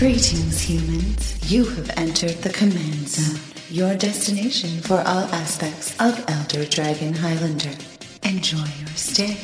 [0.00, 1.52] Greetings, humans.
[1.52, 7.74] You have entered the Command Zone, your destination for all aspects of Elder Dragon Highlander.
[8.22, 9.36] Enjoy your stay.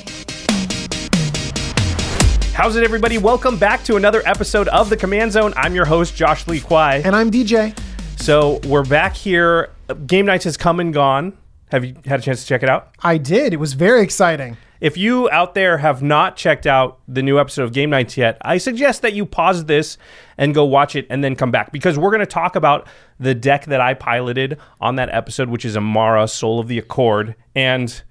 [2.54, 3.18] How's it, everybody?
[3.18, 5.52] Welcome back to another episode of the Command Zone.
[5.58, 7.02] I'm your host, Josh Lee Kwai.
[7.04, 7.78] And I'm DJ.
[8.18, 9.68] So we're back here.
[10.06, 11.36] Game Knights has come and gone.
[11.70, 12.92] Have you had a chance to check it out?
[13.00, 13.52] I did.
[13.52, 14.56] It was very exciting.
[14.80, 18.36] If you out there have not checked out the new episode of Game Knights yet,
[18.42, 19.96] I suggest that you pause this
[20.36, 22.86] and go watch it and then come back because we're going to talk about
[23.18, 27.34] the deck that I piloted on that episode, which is Emmara, Soul of the Accord,
[27.54, 28.02] and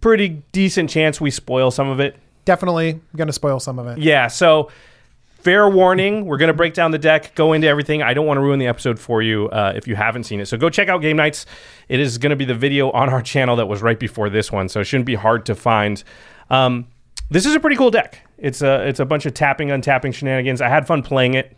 [0.00, 2.16] pretty decent chance we spoil some of it.
[2.44, 3.98] Definitely going to spoil some of it.
[3.98, 4.70] Yeah, so
[5.38, 8.02] fair warning, we're going to break down the deck, go into everything.
[8.02, 10.46] I don't want to ruin the episode for you uh, if you haven't seen it.
[10.46, 11.46] So go check out Game Knights.
[11.88, 14.52] It is going to be the video on our channel that was right before this
[14.52, 16.02] one, so it shouldn't be hard to find.
[16.50, 16.88] Um,
[17.30, 18.20] this is a pretty cool deck.
[18.38, 20.60] It's a it's a bunch of tapping, untapping shenanigans.
[20.60, 21.56] I had fun playing it.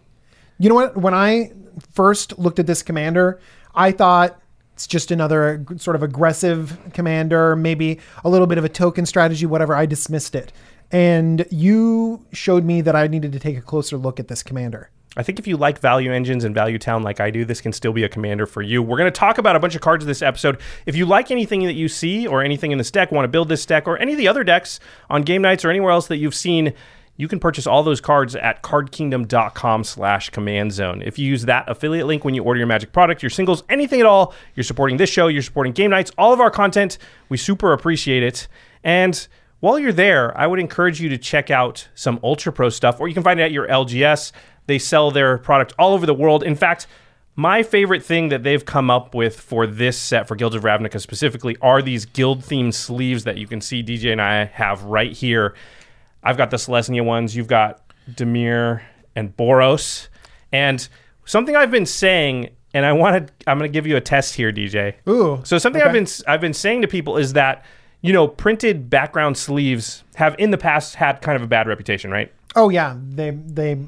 [0.59, 0.97] You know what?
[0.97, 1.52] When I
[1.93, 3.40] first looked at this commander,
[3.74, 4.40] I thought
[4.74, 9.46] it's just another sort of aggressive commander, maybe a little bit of a token strategy,
[9.46, 9.74] whatever.
[9.74, 10.52] I dismissed it.
[10.93, 14.91] And you showed me that I needed to take a closer look at this commander.
[15.16, 17.73] I think if you like value engines and value town like I do, this can
[17.73, 18.80] still be a commander for you.
[18.80, 20.61] We're going to talk about a bunch of cards this episode.
[20.87, 23.49] If you like anything that you see or anything in this deck, want to build
[23.49, 26.18] this deck or any of the other decks on game knights or anywhere else that
[26.18, 26.74] you've seen,
[27.16, 31.02] you can purchase all those cards at cardkingdom.com slash command zone.
[31.02, 33.99] If you use that affiliate link when you order your magic product, your singles, anything
[34.01, 36.99] at all, you're supporting this show, you're supporting game knights, all of our content.
[37.29, 38.46] We super appreciate it.
[38.85, 39.27] And
[39.61, 43.09] while you're there, I would encourage you to check out some Ultra Pro stuff, or
[43.09, 44.33] you can find it at your LGS.
[44.67, 46.43] They sell their product all over the world.
[46.43, 46.87] In fact,
[47.37, 51.01] my favorite thing that they've come up with for this set, for Guilds of Ravnica
[51.01, 55.13] specifically, are these guild themed sleeves that you can see DJ and I have right
[55.13, 55.55] here.
[56.23, 58.83] I've got the Selesnya ones, you've got Dimir
[59.15, 60.09] and Boros.
[60.52, 60.87] And
[61.24, 64.95] something I've been saying, and I wanted I'm gonna give you a test here, DJ.
[65.09, 65.41] Ooh.
[65.45, 67.65] So something I've been I've been saying to people is that
[68.03, 72.11] you know, printed background sleeves have in the past had kind of a bad reputation,
[72.11, 72.33] right?
[72.56, 73.78] Oh yeah, they they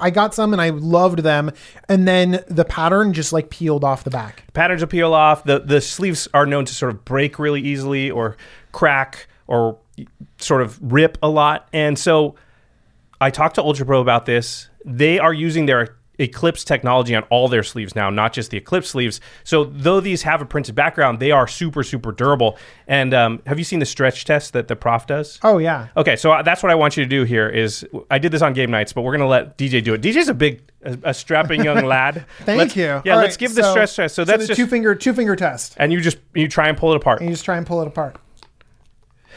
[0.00, 1.50] I got some and I loved them,
[1.88, 4.44] and then the pattern just like peeled off the back.
[4.52, 5.44] Patterns will peel off.
[5.44, 8.36] The the sleeves are known to sort of break really easily or
[8.72, 9.78] crack or
[10.38, 11.68] sort of rip a lot.
[11.72, 12.36] And so
[13.20, 14.68] I talked to Ultra Pro about this.
[14.84, 18.88] They are using their Eclipse technology on all their sleeves now, not just the Eclipse
[18.88, 19.20] sleeves.
[19.44, 22.56] So though these have a printed background, they are super super durable.
[22.86, 25.38] And um, have you seen the stretch test that the prof does?
[25.42, 25.88] Oh yeah.
[25.96, 27.48] Okay, so uh, that's what I want you to do here.
[27.48, 30.00] Is I did this on game knights, but we're gonna let DJ do it.
[30.00, 32.24] DJ's a big, a, a strapping young lad.
[32.44, 32.84] Thank Let's- you.
[33.04, 34.14] Yeah, All let's right, give the so- stretch test.
[34.14, 36.68] So So that's the just two finger two finger test, and you just you try
[36.68, 37.20] and pull it apart.
[37.20, 38.16] and you just try and pull it apart.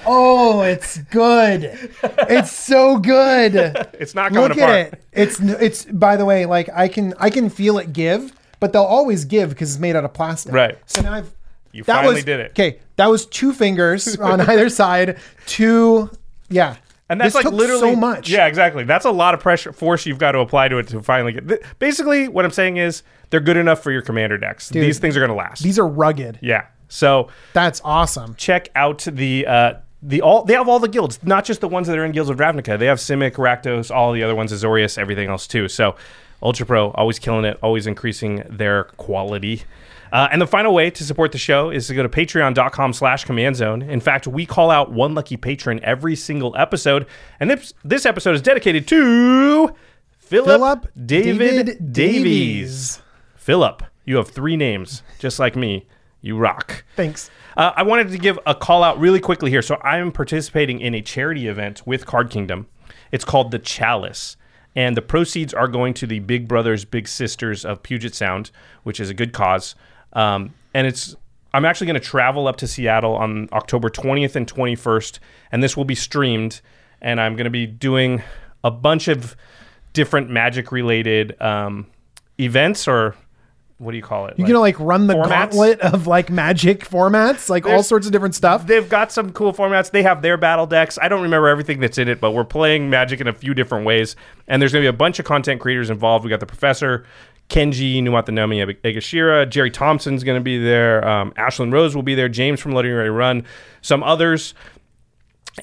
[0.06, 1.90] Oh, it's good.
[2.04, 3.56] it's so good.
[4.00, 4.70] It's not going Look apart.
[4.72, 5.04] at it.
[5.12, 8.82] It's it's by the way, like I can I can feel it give, but they'll
[8.84, 10.54] always give because it's made out of plastic.
[10.54, 10.78] Right.
[10.86, 11.34] So now I've
[11.74, 12.52] You that finally was, did it.
[12.52, 15.18] Okay, that was two fingers on either side.
[15.46, 16.10] Two,
[16.50, 16.78] yeah.
[17.10, 18.30] And that's This like literally so much.
[18.30, 18.84] Yeah, exactly.
[18.84, 21.48] That's a lot of pressure force you've got to apply to it to finally get.
[21.48, 24.70] th- Basically, what I'm saying is they're good enough for your commander decks.
[24.70, 25.64] These things are going to last.
[25.64, 26.38] These are rugged.
[26.42, 26.68] yeah.
[26.88, 28.36] So That's awesome.
[28.36, 30.44] check out the uh, the all.
[30.44, 32.78] They have all the guilds, not just the ones that are in Guilds of Ravnica.
[32.78, 35.68] They have Simic, Rakdos, all the other ones, Azorius, everything else too.
[35.68, 35.96] So
[36.42, 39.64] Ultra Pro always killing it, always increasing their quality.
[40.12, 43.26] Uh, and the final way to support the show is to go to patreon.com slash
[43.26, 43.82] command zone.
[43.84, 47.06] In fact, we call out one lucky patron every single episode.
[47.40, 49.76] And this, this episode is dedicated to
[50.18, 52.24] Philip, Philip David, David Davies.
[52.24, 53.02] Davies.
[53.36, 55.86] Philip, you have three names, just like me.
[56.22, 56.84] You rock.
[56.96, 57.30] Thanks.
[57.60, 59.62] Uh, I wanted to give a call out really quickly here.
[59.62, 62.68] So I'm participating in a charity event with Card Kingdom.
[63.12, 64.38] It's called the Chalice,
[64.78, 68.52] and the proceeds are going to the Big Brothers Big Sisters of Puget Sound,
[68.84, 69.76] which is a good cause.
[70.14, 71.18] Um, and it's
[71.54, 75.20] I'm actually going to travel up to Seattle on October 20th and 21st,
[75.52, 76.62] and this will be streamed.
[77.02, 78.24] And I'm going to be doing
[78.64, 79.36] a bunch of
[79.92, 81.88] different magic related um,
[82.40, 83.16] events or
[83.80, 84.38] what do you call it?
[84.38, 85.30] You can like run the formats?
[85.30, 88.68] gauntlet of like magic formats, like all sorts of different stuff.
[88.68, 89.90] They've got some cool formats.
[89.92, 91.00] They have their battle decks.
[91.02, 93.86] I don't remember everything that's in it, but we're playing Magic in a few different
[93.86, 94.18] ways.
[94.50, 96.26] And there's going to be a bunch of content creators involved.
[96.26, 97.06] We got the professor,
[97.48, 102.16] Kenji Nuwatanomi Eg- Egashira, Jerry Thompson's going to be there, um, Ashlen Rose will be
[102.16, 103.46] there, James from Loading Ready Run,
[103.82, 104.54] some others.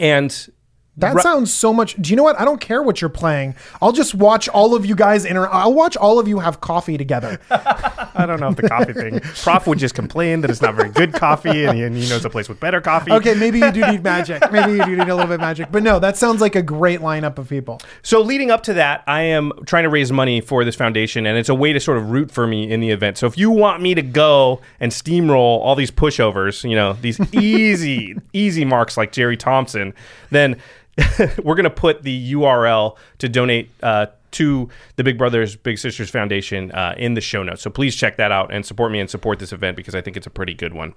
[0.00, 0.48] And
[0.98, 1.94] That Ru- sounds so much.
[2.00, 2.40] Do you know what?
[2.40, 3.54] I don't care what you're playing.
[3.82, 5.46] I'll just watch all of you guys inter.
[5.48, 7.38] I'll watch all of you have coffee together.
[7.50, 9.20] I don't know if the coffee thing.
[9.20, 12.24] Prof would just complain that it's not very good coffee, and he, and he knows
[12.24, 13.12] a place with better coffee.
[13.12, 14.50] Okay, maybe you do need magic.
[14.50, 15.70] Maybe you do need a little bit of magic.
[15.70, 17.78] But no, that sounds like a great lineup of people.
[18.02, 21.36] So leading up to that, I am trying to raise money for this foundation, and
[21.36, 23.18] it's a way to sort of root for me in the event.
[23.18, 27.20] So if you want me to go and steamroll all these pushovers, you know, these
[27.34, 29.92] easy, easy marks like Jerry Thompson,
[30.30, 30.56] then
[31.42, 36.10] we're going to put the URL to donate uh, to the Big Brothers Big Sisters
[36.10, 37.62] Foundation uh, in the show notes.
[37.62, 40.16] So please check that out and support me and support this event because I think
[40.16, 40.94] it's a pretty good one.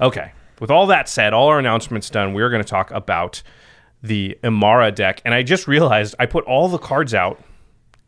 [0.00, 0.32] Okay.
[0.60, 3.42] With all that said, all our announcements done, we're going to talk about
[4.02, 5.22] the Emmara deck.
[5.24, 7.42] And I just realized I put all the cards out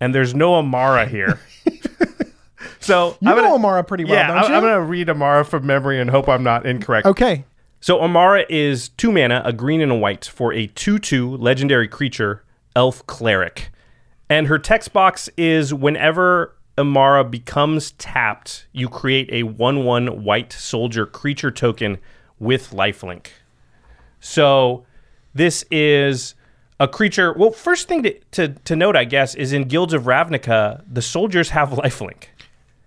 [0.01, 1.41] and there's no Emmara here.
[2.81, 4.57] so You I'm know gonna, Emmara pretty well, yeah, don't I'm, you?
[4.57, 7.07] I'm going to read Emmara from memory and hope I'm not incorrect.
[7.07, 7.45] Okay.
[7.83, 11.89] So Emmara is two mana, a green and a white for a 2 2 legendary
[11.89, 12.45] creature,
[12.77, 13.71] Elf Cleric.
[14.31, 20.53] And her text box is whenever Emmara becomes tapped, you create a 1 1 white
[20.53, 21.99] soldier creature token
[22.39, 23.27] with lifelink.
[24.21, 24.87] So
[25.35, 26.37] this is
[26.79, 27.33] a creature.
[27.33, 31.03] Well, first thing to, to, to note, I guess, is in Guilds of Ravnica, the
[31.03, 32.27] soldiers have lifelink.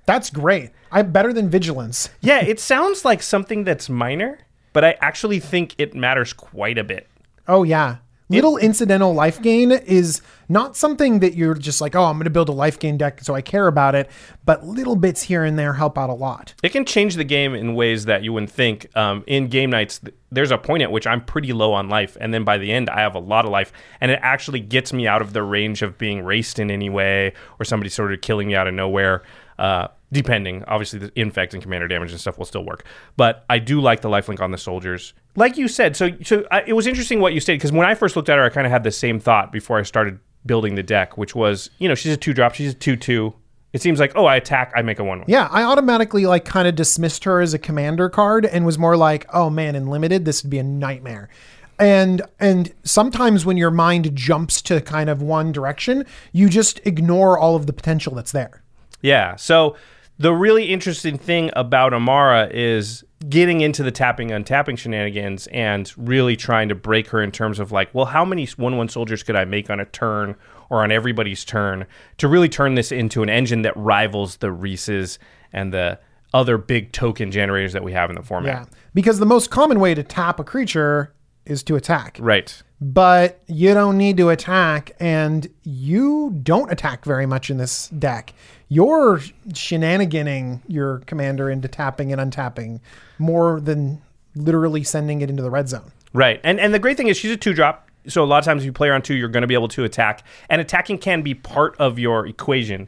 [0.06, 0.69] That's great.
[0.89, 2.07] I'm better than vigilance.
[2.21, 4.39] Yeah, it sounds like something that's minor,
[4.75, 7.07] but I actually think it matters quite a bit.
[7.48, 7.98] Oh yeah.
[8.27, 12.30] Little incidental life gain is not something that you're just like, oh, I'm going to
[12.30, 14.10] build a life gain deck so I care about it.
[14.44, 16.56] But little bits here and there help out a lot.
[16.62, 18.88] It can change the game in ways that you wouldn't think.
[18.98, 22.33] Um, in game knights, there's a point at which I'm pretty low on life, and
[22.33, 23.71] then by the end, I have a lot of life,
[24.01, 27.31] and it actually gets me out of the range of being raced in any way
[27.60, 29.24] or somebody sort of killing me out of nowhere.
[29.57, 32.85] Uh, depending, obviously, the infect and commander damage and stuff will still work,
[33.17, 35.13] but I do like the lifelink on the soldiers.
[35.35, 37.94] Like you said, so so I, it was interesting what you stated because when I
[37.94, 40.75] first looked at her, I kind of had the same thought before I started building
[40.75, 43.33] the deck, which was, you know, she's a two drop, she's a two two.
[43.73, 45.27] It seems like, oh, I attack, I make a one one.
[45.27, 48.95] Yeah, I automatically like kind of dismissed her as a commander card and was more
[48.95, 51.29] like, oh man, in limited, this would be a nightmare.
[51.77, 57.38] And and sometimes when your mind jumps to kind of one direction, you just ignore
[57.38, 58.63] all of the potential that's there.
[59.01, 59.35] Yeah.
[59.35, 59.75] So
[60.17, 66.35] the really interesting thing about Emmara is getting into the tapping untapping shenanigans and really
[66.35, 69.35] trying to break her in terms of like, well, how many one one soldiers could
[69.35, 70.35] I make on a turn
[70.69, 71.85] or on everybody's turn
[72.17, 75.19] to really turn this into an engine that rivals the Reese's
[75.51, 76.00] and the
[76.33, 78.68] other big token generators that we have in the format.
[78.68, 78.77] Yeah.
[78.94, 81.13] Because the most common way to tap a creature
[81.45, 82.18] is to attack.
[82.19, 82.61] Right.
[82.81, 88.33] But you don't need to attack, and you don't attack very much in this deck.
[88.67, 89.19] You're
[89.50, 92.79] shenaniganing your commander into tapping and untapping
[93.19, 94.01] more than
[94.35, 95.91] literally sending it into the red zone.
[96.13, 96.39] Right.
[96.44, 97.89] And and the great thing is she's a two drop.
[98.07, 99.53] So a lot of times if you play her on two, you're going to be
[99.53, 100.23] able to attack.
[100.50, 102.88] And attacking can be part of your equation,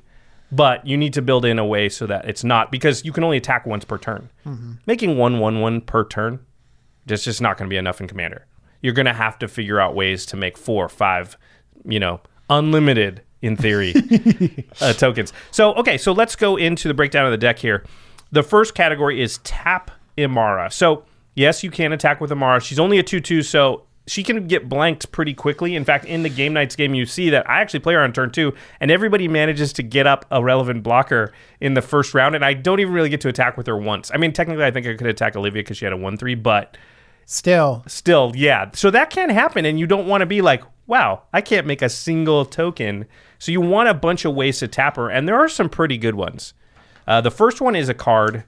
[0.51, 3.23] but you need to build in a way so that it's not because you can
[3.23, 4.29] only attack once per turn.
[4.45, 4.73] Mm-hmm.
[4.85, 6.39] Making one one one per turn,
[7.05, 8.45] that's just not going to be enough in Commander.
[8.81, 11.37] You're going to have to figure out ways to make four, five,
[11.83, 13.93] you know, unlimited in theory
[14.81, 15.33] uh, tokens.
[15.51, 17.83] So okay, so let's go into the breakdown of the deck here.
[18.31, 20.71] The first category is tap Emmara.
[20.71, 21.03] So
[21.35, 22.61] yes, you can attack with Emmara.
[22.61, 25.75] She's only a two-two, so she can get blanked pretty quickly.
[25.75, 28.13] In fact, in the game knights game, you see that I actually play her on
[28.13, 32.33] turn two, and everybody manages to get up a relevant blocker in the first round,
[32.33, 34.09] and I don't even really get to attack with her once.
[34.13, 36.77] I mean, technically, I think I could attack Olivia because she had a one-three, but
[37.29, 38.71] Still, still, yeah.
[38.73, 41.81] So that can happen, and you don't want to be like, wow, I can't make
[41.81, 43.05] a single token.
[43.37, 45.97] So you want a bunch of ways to tap her, and there are some pretty
[45.97, 46.53] good ones.
[47.05, 48.45] Uh, the first one is a card.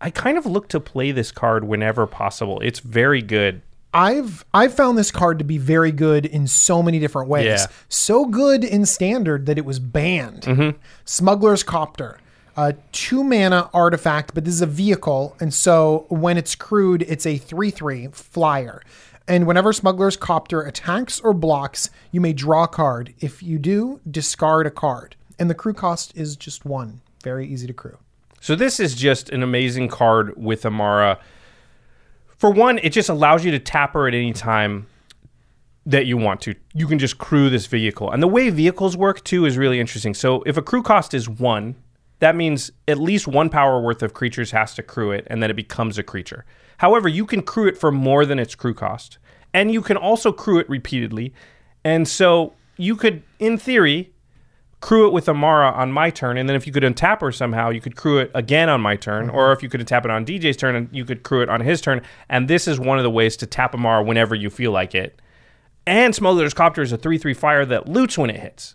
[0.00, 2.58] I kind of look to play this card whenever possible.
[2.60, 3.62] It's very good.
[3.94, 7.46] I've I've found this card to be very good in so many different ways.
[7.46, 7.66] Yeah.
[7.88, 10.74] So good in standard that it was banned.
[11.04, 12.18] Smuggler's Copter.
[12.56, 17.26] A two mana artifact, but this is a vehicle, and so when it's crewed, it's
[17.26, 18.82] a 3 3 flyer.
[19.28, 23.12] And whenever Smuggler's Copter attacks or blocks, you may draw a card.
[23.20, 25.16] If you do, discard a card.
[25.38, 27.00] And the crew cost is just one.
[27.22, 27.98] Very easy to crew.
[28.40, 31.18] So this is just an amazing card with Emmara.
[32.38, 34.86] For one, it just allows you to tap her at any time
[35.84, 36.54] that you want to.
[36.74, 38.10] You can just crew this vehicle.
[38.10, 40.14] And the way vehicles work too is really interesting.
[40.14, 41.74] So if a crew cost is one,
[42.18, 45.50] that means at least one power worth of creatures has to crew it and then
[45.50, 46.44] it becomes a creature.
[46.78, 49.18] However, you can crew it for more than its crew cost.
[49.52, 51.32] And you can also crew it repeatedly.
[51.84, 54.12] And so you could, in theory,
[54.80, 57.70] crew it with Emmara on my turn, and then if you could untap her somehow,
[57.70, 59.36] you could crew it again on my turn, mm-hmm.
[59.36, 61.60] or if you could untap it on DJ's turn, and you could crew it on
[61.60, 62.02] his turn.
[62.28, 65.20] And this is one of the ways to tap Emmara whenever you feel like it.
[65.86, 68.74] And Smuggler's Copter is a 3 3 fire that loots when it hits,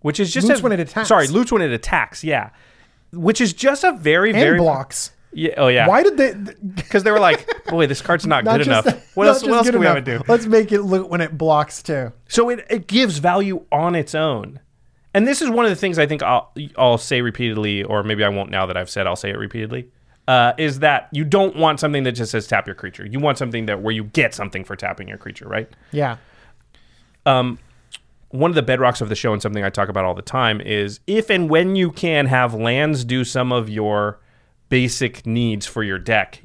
[0.00, 1.08] which is just Loots a- when it attacks.
[1.08, 2.50] Sorry, loots when it attacks, yeah.
[3.16, 4.58] Which is just a very, and very.
[4.58, 5.12] blocks.
[5.32, 5.86] Yeah, oh, yeah.
[5.86, 6.34] Why did they?
[6.74, 8.86] Because they were like, boy, this card's not, Not good enough.
[9.14, 10.22] What not else, what else can we have it do?
[10.28, 12.12] Let's make it loot when it blocks too.
[12.28, 14.60] So it, it gives value on its own.
[15.14, 18.24] And this is one of the things I think I'll, I'll say repeatedly, or maybe
[18.24, 19.90] I won't now that I've said I'll say it repeatedly,
[20.28, 23.06] uh, is that you don't want something that just says tap your creature.
[23.06, 25.70] You want something that where you get something for tapping your creature, right?
[25.92, 26.18] Yeah.
[28.30, 30.60] One of the bedrocks of the show and something I talk about all the time
[30.60, 34.20] is if and when you can have lands do some of your
[34.68, 36.42] basic needs for your deck,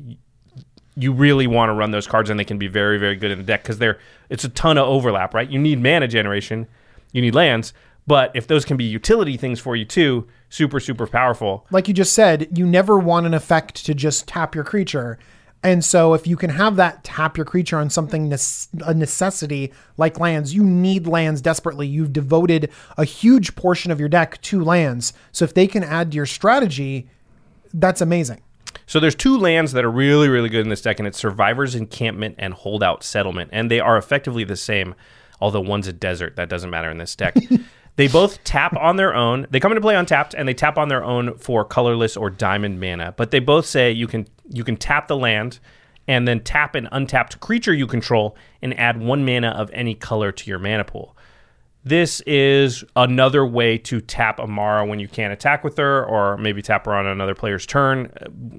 [0.96, 3.38] you really want to run those cards and they can be very very good in
[3.38, 3.98] the deck because they're
[4.30, 6.68] it's a ton of overlap right you need mana generation
[7.14, 7.74] you need lands
[8.08, 11.94] but if those can be utility things for you too super super powerful like you
[11.94, 15.18] just said, you never want an effect to just tap your creature.
[15.63, 19.72] And so if you can have that tap your creature on something nes- a necessity
[19.98, 21.86] like lands, you need lands desperately.
[21.88, 25.13] You've devoted a huge portion of your deck to lands.
[25.32, 27.08] So if they can add to your strategy,
[27.74, 28.41] that's amazing.
[28.86, 31.75] so there's two lands that are really really good in this deck and it's survivors
[31.75, 34.94] encampment and holdout settlement and they are effectively the same
[35.39, 37.36] although one's a desert that doesn't matter in this deck
[38.01, 39.46] they both tap on their own.
[39.51, 42.79] They come into play untapped and they tap on their own for colorless or diamond
[42.79, 43.13] mana.
[43.15, 45.60] But they both say you can you can tap the land
[46.08, 50.31] and then tap an untapped creature you control and add one mana of any color
[50.31, 51.15] to your mana pool
[51.84, 56.62] this is another way to tap Emmara when you can't attack with her, or maybe
[56.62, 58.12] tap her on another player's turn,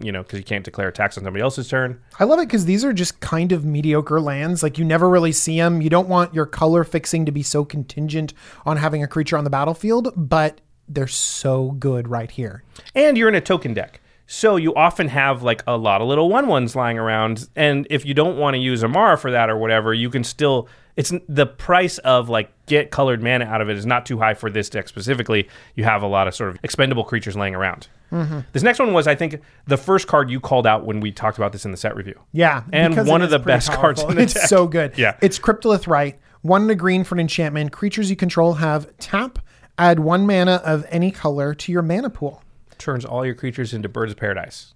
[0.03, 2.01] you know, because you can't declare attacks on somebody else's turn.
[2.19, 4.63] I love it because these are just kind of mediocre lands.
[4.63, 5.81] Like you never really see them.
[5.81, 8.35] You don't want your color fixing to be so contingent
[8.67, 12.65] on having a creature on the battlefield, but they're so good right here.
[12.95, 14.01] And you're in a token deck.
[14.27, 17.49] So you often have like a lot of little one ones lying around.
[17.55, 20.69] And if you don't want to use Emmara for that or whatever, you can still.
[20.97, 24.35] It's the price of like get colored mana out of it is not too high
[24.35, 25.49] for this deck specifically.
[25.75, 27.89] You have a lot of sort of expendable creatures laying around.
[28.13, 28.41] Mm-hmm.
[28.53, 31.39] This next one was, I think, the first card you called out when we talked
[31.39, 32.21] about this in the set review.
[32.33, 34.49] Yeah, And one of the is pretty best cards in the It's deck.
[34.49, 34.99] so good.
[34.99, 35.17] Yeah.
[35.23, 36.21] it's Cryptolith Rite.
[36.43, 37.73] One and a green for an enchantment.
[37.73, 39.39] Creatures you control have tap.
[39.79, 42.43] Add one mana of any color to your mana pool.
[42.77, 44.75] Turns all your creatures into birds of paradise.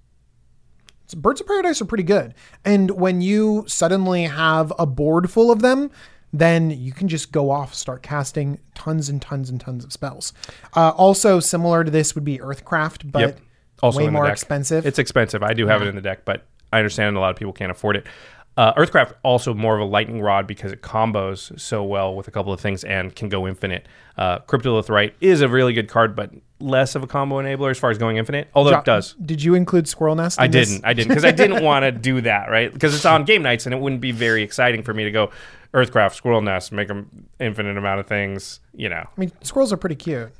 [1.14, 2.34] Birds of Paradise are pretty good.
[2.64, 5.90] And when you suddenly have a board full of them,
[6.32, 10.32] then you can just go off, start casting tons and tons and tons of spells.
[10.74, 13.40] Uh, also, similar to this would be Earthcraft, but Yep.
[13.82, 14.86] Also way more expensive.
[14.86, 15.42] It's expensive.
[15.42, 17.70] I do have it in the deck, but I understand a lot of people can't
[17.70, 18.06] afford it.
[18.56, 22.30] Uh, Earthcraft also more of a lightning rod because it combos so well with a
[22.30, 23.86] couple of things and can go infinite.
[24.16, 27.78] Uh, Cryptolith Rite is a really good card, but less of a combo enabler as
[27.78, 28.48] far as going infinite.
[28.54, 29.12] Although Jo- it does.
[29.14, 30.40] Did you include Squirrel Nest?
[30.40, 30.70] I this?
[30.70, 30.86] didn't.
[30.86, 32.72] I didn't because I didn't want to do that, right?
[32.72, 35.30] Because it's on game knights and it wouldn't be very exciting for me to go
[35.74, 39.04] Earthcraft, Squirrel Nest, make an infinite amount of things, you know.
[39.04, 40.30] I mean, squirrels are pretty cute.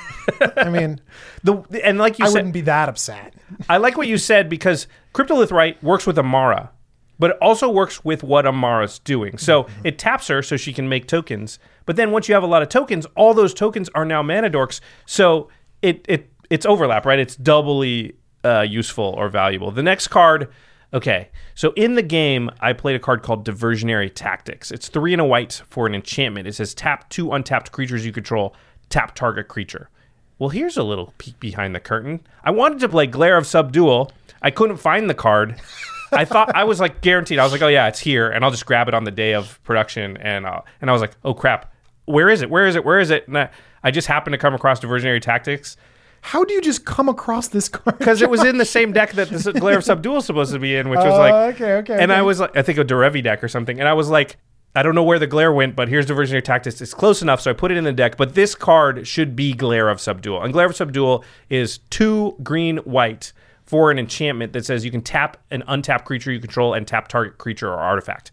[0.56, 1.00] I mean,
[1.44, 3.34] The and like you I said, wouldn't be that upset.
[3.68, 6.70] I like what you said because Cryptolith Rite works with Emmara,
[7.18, 9.38] but it also works with what Emmara's doing.
[9.38, 11.58] So it taps her so she can make tokens.
[11.86, 14.50] But then once you have a lot of tokens, all those tokens are now mana
[14.50, 14.80] dorks.
[15.06, 15.48] So
[15.82, 17.18] it it it's overlap, right?
[17.18, 19.70] It's doubly uh, useful or valuable.
[19.70, 20.48] The next card.
[20.90, 24.70] Okay, so in the game, I played a card called Diversionary Tactics.
[24.70, 26.48] It's three and a white for an enchantment.
[26.48, 28.54] It says tap two untapped creatures you control,
[28.88, 29.90] tap target creature.
[30.38, 32.20] Well, here's a little peek behind the curtain.
[32.42, 34.10] I wanted to play Glare of Subdual.
[34.40, 35.60] I couldn't find the card.
[36.12, 37.38] I thought I was like guaranteed.
[37.38, 39.34] I was like, oh yeah, it's here, and I'll just grab it on the day
[39.34, 40.16] of production.
[40.18, 41.72] And uh, and I was like, oh crap,
[42.06, 42.50] where is it?
[42.50, 42.84] Where is it?
[42.84, 43.26] Where is it?
[43.28, 43.50] And I,
[43.82, 45.76] I just happened to come across Diversionary Tactics
[46.20, 47.98] How do you just come across this card?
[47.98, 50.58] because it was in the same deck that the Glare of Subdual is supposed to
[50.58, 52.84] be in, which was Oh, like okay, okay, And I was like, I think a
[52.84, 54.36] Derevi deck or something, and I was like.
[54.76, 56.80] I don't know where the glare went, but here's Diversionary Tactics.
[56.80, 58.16] It's close enough, so I put it in the deck.
[58.18, 60.42] But this card should be Glare of Subdual.
[60.44, 63.32] And Glare of Subdual is two green white
[63.68, 67.06] for an enchantment that says you can tap an untapped creature you control and tap
[67.06, 68.30] target creature or artifact.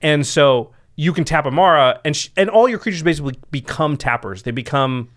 [0.00, 4.44] And so you can tap Emmara, and sh- and all your creatures basically become tappers.
[4.44, 5.08] They become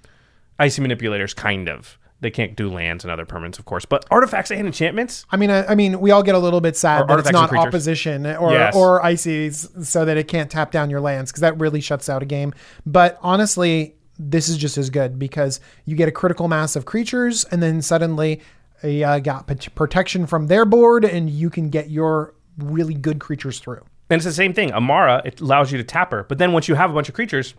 [0.58, 1.98] icy manipulators, kind of.
[2.22, 5.26] They can't do lands and other permanents, of course, but artifacts and enchantments.
[5.32, 7.56] I mean, I, I mean, we all get a little bit sad that it's not
[7.56, 8.76] opposition or Yes.
[8.76, 12.22] or ices, so that it can't tap down your lands because that really shuts out
[12.24, 12.54] a game.
[12.86, 17.46] But honestly, this is just as good because you get a critical mass of creatures,
[17.46, 18.42] and then suddenly
[18.84, 23.84] uh, got protection from their board, and you can get your really good creatures through.
[24.10, 24.70] And it's the same thing.
[24.72, 26.24] Emmara, it allows you to tap her.
[26.24, 27.54] But then once you have a bunch of creatures,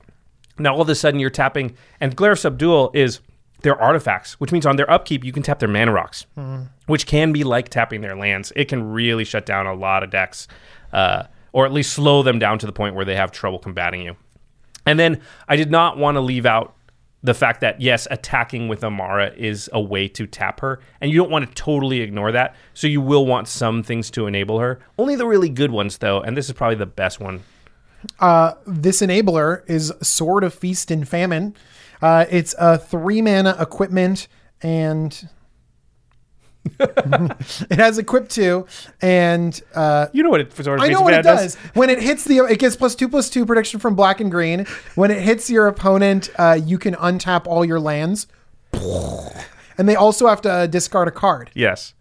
[0.59, 1.77] now all of a sudden you're tapping.
[2.01, 3.21] And Glare of Subdual is
[3.63, 6.27] their artifacts, which means on their upkeep, you can tap their mana rocks,
[6.87, 8.53] which can be like tapping their lands.
[8.57, 10.49] It can really shut down a lot of decks.
[10.93, 14.03] Uh, or at least slow them down to the point where they have trouble combating
[14.03, 14.17] you.
[14.87, 16.75] And then I did not want to leave out
[17.23, 21.17] the fact that yes, attacking with Emmara is a way to tap her, and you
[21.17, 22.57] don't want to totally ignore that.
[22.75, 24.81] So you will want some things to enable her.
[24.99, 27.43] Only the really good ones, though, and this is probably the best one.
[28.19, 31.55] Uh, this enabler is Sword of Feast and Famine.
[32.01, 34.27] Uh, it's a three mana equipment
[34.63, 35.29] and
[36.79, 38.67] it has equip two
[39.01, 41.55] and uh, You know what it sort of I know what it does.
[41.75, 44.67] When it hits the, it gets plus two plus two protection from black and green.
[44.95, 48.27] When it hits your opponent, uh, you can untap all your lands,
[48.73, 51.51] and they also have to uh, discard a card.
[51.55, 51.95] Yes.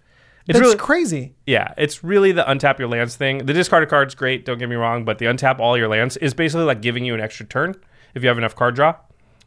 [0.47, 1.35] It's That's really crazy.
[1.45, 3.45] yeah, it's really the untap your lands thing.
[3.45, 6.17] The discard a card's great, don't get me wrong, but the untap all your lands
[6.17, 7.75] is basically like giving you an extra turn
[8.15, 8.95] if you have enough card draw.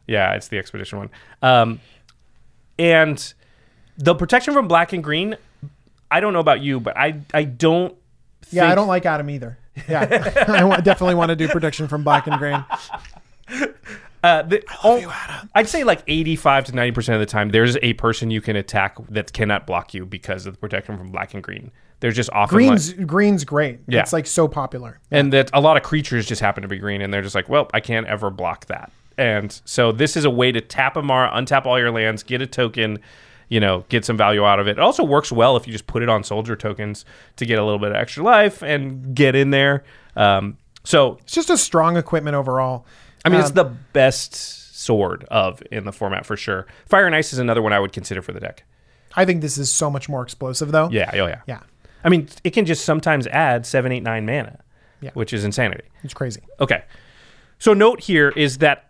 [0.07, 1.09] Yeah, it's the expedition one.
[1.41, 1.81] Um,
[2.79, 3.33] and
[3.97, 5.35] the protection from black and green,
[6.11, 7.95] I don't know about you, but I I don't.
[8.51, 9.57] Yeah, I don't like Adam either.
[9.89, 10.01] Yeah,
[10.47, 12.63] I definitely want to do protection from black and green.
[14.23, 15.13] Uh, the, oh,
[15.53, 18.95] I'd say like 85 to 90% of the time, there's a person you can attack
[19.09, 21.71] that cannot block you because of the protection from black and green.
[21.99, 23.79] There's just often like- Green's green's great.
[23.87, 23.99] Yeah.
[23.99, 24.99] It's like so popular.
[25.11, 27.49] and that a lot of creatures just happen to be green, and they're just like,
[27.49, 28.91] well, I can't ever block that.
[29.17, 32.47] And so this is a way to tap Emmara, untap all your lands, get a
[32.47, 32.99] token,
[33.49, 34.71] you know, get some value out of it.
[34.71, 37.05] It also works well if you just put it on soldier tokens
[37.37, 39.83] to get a little bit of extra life and get in there.
[40.15, 42.85] Um, so It's just a strong equipment overall.
[43.25, 44.35] I mean, it's Um, the best
[44.81, 46.67] sword of in the format for sure.
[46.87, 48.63] Fire and Ice is another one I would consider for the deck.
[49.15, 50.89] I think this is so much more explosive though.
[50.91, 51.41] Yeah, oh yeah.
[51.47, 51.59] Yeah.
[52.03, 54.59] I mean, it can just sometimes add seven, eight, nine mana,
[54.99, 55.11] Yeah.
[55.13, 55.85] which is insanity.
[56.03, 56.41] It's crazy.
[56.59, 56.83] Okay.
[57.59, 58.89] So note here is that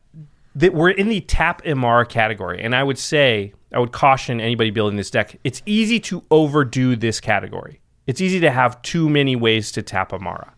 [0.56, 4.70] that we're in the tap MR category, and I would say I would caution anybody
[4.70, 5.40] building this deck.
[5.44, 7.80] It's easy to overdo this category.
[8.06, 10.52] It's easy to have too many ways to tap Emmara.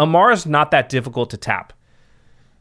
[0.00, 1.72] Emmara's not that difficult to tap.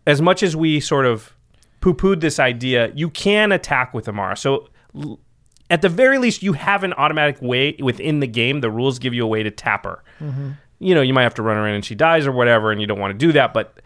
[0.05, 1.35] As much as we sort of
[1.79, 4.37] poo-pooed this idea, you can attack with Emmara.
[4.37, 4.69] So
[5.69, 8.61] at the very least, you have an automatic way within the game.
[8.61, 10.03] The rules give you a way to tap her.
[10.19, 10.51] Mm-hmm.
[10.79, 12.87] You know, you might have to run around and she dies or whatever, and you
[12.87, 13.53] don't want to do that.
[13.53, 13.79] But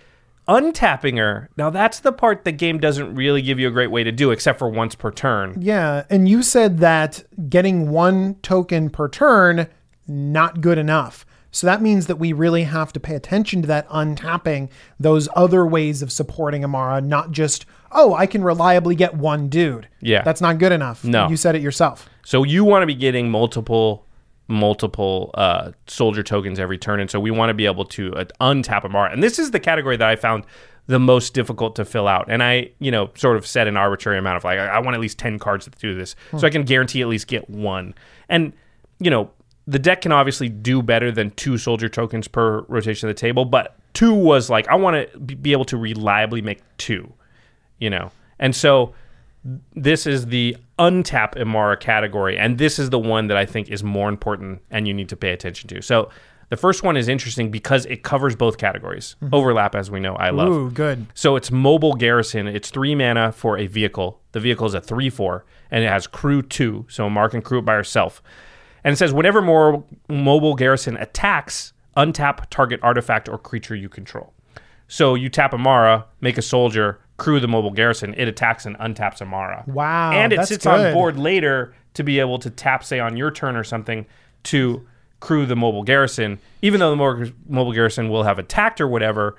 [0.47, 4.03] untapping her, now that's the part the game doesn't really give you a great way
[4.03, 5.61] to do, except for once per turn.
[5.61, 9.67] Yeah, and you said that getting one token per turn
[10.07, 11.25] not good enough.
[11.51, 15.65] So that means that we really have to pay attention to that untapping those other
[15.65, 17.65] ways of supporting Emmara, not just
[17.95, 19.87] oh, I can reliably get one dude.
[20.01, 20.21] Yeah.
[20.23, 21.03] That's not good enough.
[21.05, 21.29] No.
[21.29, 22.09] You said it yourself.
[22.25, 24.05] So you want to be getting multiple
[24.47, 28.25] multiple uh, soldier tokens every turn, and so we want to be able to uh,
[28.41, 29.11] untap Emmara.
[29.11, 30.45] And this is the category that I found
[30.87, 32.27] the most difficult to fill out.
[32.29, 34.95] And I, you know, sort of set an arbitrary amount of like I I want
[34.95, 37.93] at least ten cards to do this, so I can guarantee at least get one.
[38.29, 38.53] And
[38.99, 39.31] you know,
[39.67, 43.45] the deck can obviously do better than two soldier tokens per rotation of the table,
[43.45, 47.11] but two was like I want to be able to reliably make two
[47.79, 48.11] you know.
[48.39, 48.93] And so
[49.75, 53.83] this is the untap Emmara category, and this is the one that I think is
[53.83, 55.81] more important and you need to pay attention to.
[55.81, 56.09] So
[56.49, 59.15] the first one is interesting because it covers both categories.
[59.21, 59.35] Mm-hmm.
[59.35, 60.49] Overlap, as we know, I love.
[60.49, 61.07] Ooh, good.
[61.13, 62.47] So it's mobile garrison.
[62.47, 64.19] It's three mana for a vehicle.
[64.31, 66.85] The vehicle is a three four, and it has crew two.
[66.89, 68.21] So Mark can crew it by herself.
[68.83, 74.33] And it says whenever more mobile garrison attacks, untap target artifact or creature you control.
[74.87, 78.13] So you tap Emmara, make a soldier, crew the mobile garrison.
[78.17, 79.67] It attacks and untaps Emmara.
[79.67, 83.31] Wow, And it sits on board later to be able to tap, say, on your
[83.31, 84.05] turn or something
[84.43, 84.85] to
[85.21, 86.39] crew the mobile garrison.
[86.61, 89.35] Even though the mobile garrison will have attacked or whatever,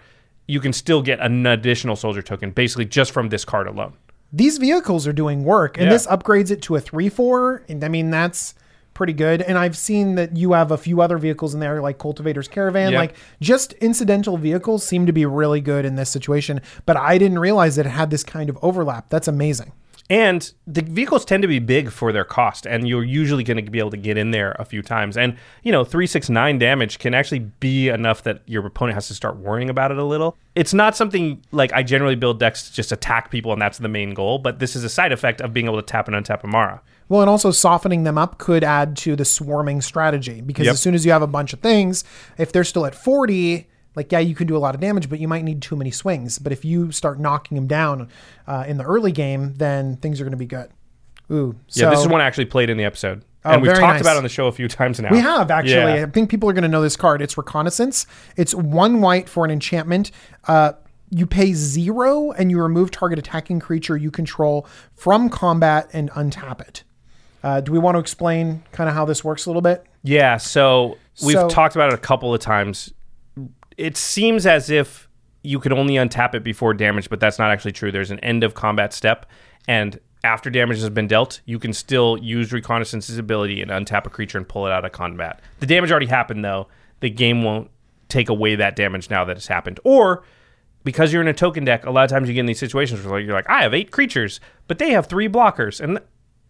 [0.47, 3.93] you can still get an additional soldier token basically just from this card alone.
[4.33, 5.93] These vehicles are doing work, and Yeah.
[5.93, 7.63] this upgrades it to a 3 4.
[7.69, 8.55] And I mean, that's
[8.97, 9.43] pretty good.
[9.43, 12.93] And I've seen that you have a few other vehicles in there, like Cultivator's Caravan.
[12.93, 12.99] Yep.
[12.99, 16.61] Like, just incidental vehicles seem to be really good in this situation.
[16.87, 19.11] But I didn't realize that it had this kind of overlap.
[19.11, 19.73] That's amazing.
[20.09, 23.71] And the vehicles tend to be big for their cost, and you're usually going to
[23.71, 25.17] be able to get in there a few times.
[25.17, 29.37] And, you know, 369 damage can actually be enough that your opponent has to start
[29.37, 30.37] worrying about it a little.
[30.55, 33.89] It's not something like I generally build decks to just attack people, and that's the
[33.89, 36.43] main goal, but this is a side effect of being able to tap and untap
[36.43, 36.81] Emmara.
[37.09, 40.73] Well, and also softening them up could add to the swarming strategy because Yep.
[40.75, 42.05] as soon as you have a bunch of things,
[42.39, 45.19] if they're still at 40, like, yeah, you can do a lot of damage, but
[45.19, 46.39] you might need too many swings.
[46.39, 48.09] But if you start knocking them down
[48.47, 50.71] uh, in the early game, then things are going to be good.
[51.33, 51.57] Ooh.
[51.67, 53.25] So Yeah, this is one I actually played in the episode.
[53.45, 54.01] Oh, and we've talked nice.
[54.01, 55.11] about it on the show a few times now.
[55.11, 55.75] We have actually.
[55.75, 56.07] Yeah.
[56.07, 57.23] I think people are going to know this card.
[57.23, 58.07] It's Reconnaissance.
[58.37, 60.11] It's one white for an enchantment.
[60.47, 60.73] Uh,
[61.11, 66.61] you pay zero and you remove target attacking creature you control from combat and untap
[66.61, 66.83] it.
[67.45, 69.85] Uh, do we want to explain kind of how this works a little bit?
[70.03, 72.93] Yeah, so we've So- talked about it a couple of times.
[73.77, 75.09] It seems as if
[75.43, 77.93] you could only untap it before damage, but that's not actually true.
[77.93, 79.27] There's an end of combat step,
[79.69, 84.11] and after damage has been dealt, you can still use Reconnaissance's ability and untap a
[84.11, 85.41] creature and pull it out of combat.
[85.61, 86.67] The damage already happened, though.
[87.01, 87.71] The game won't
[88.09, 89.79] take away that damage now that it's happened.
[89.85, 90.25] Or
[90.83, 93.05] because you're in a token deck, a lot of times you get in these situations
[93.07, 96.01] where you're like, I have eight creatures, but they have three blockers, and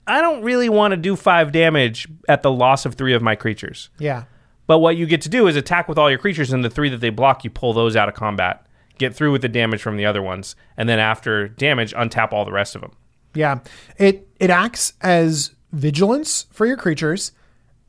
[0.07, 3.35] I don't really want to do five damage at the loss of three of my
[3.35, 3.91] creatures.
[3.99, 4.25] Yeah.
[4.67, 6.89] But what you get to do is attack with all your creatures, and the three
[6.89, 8.67] that they block, you pull those out of combat,
[8.99, 12.45] get through with the damage from the other ones, and then after damage, untap all
[12.45, 12.93] the rest of them.
[13.35, 13.61] Yeah.
[13.99, 17.33] It it acts as vigilance for your creatures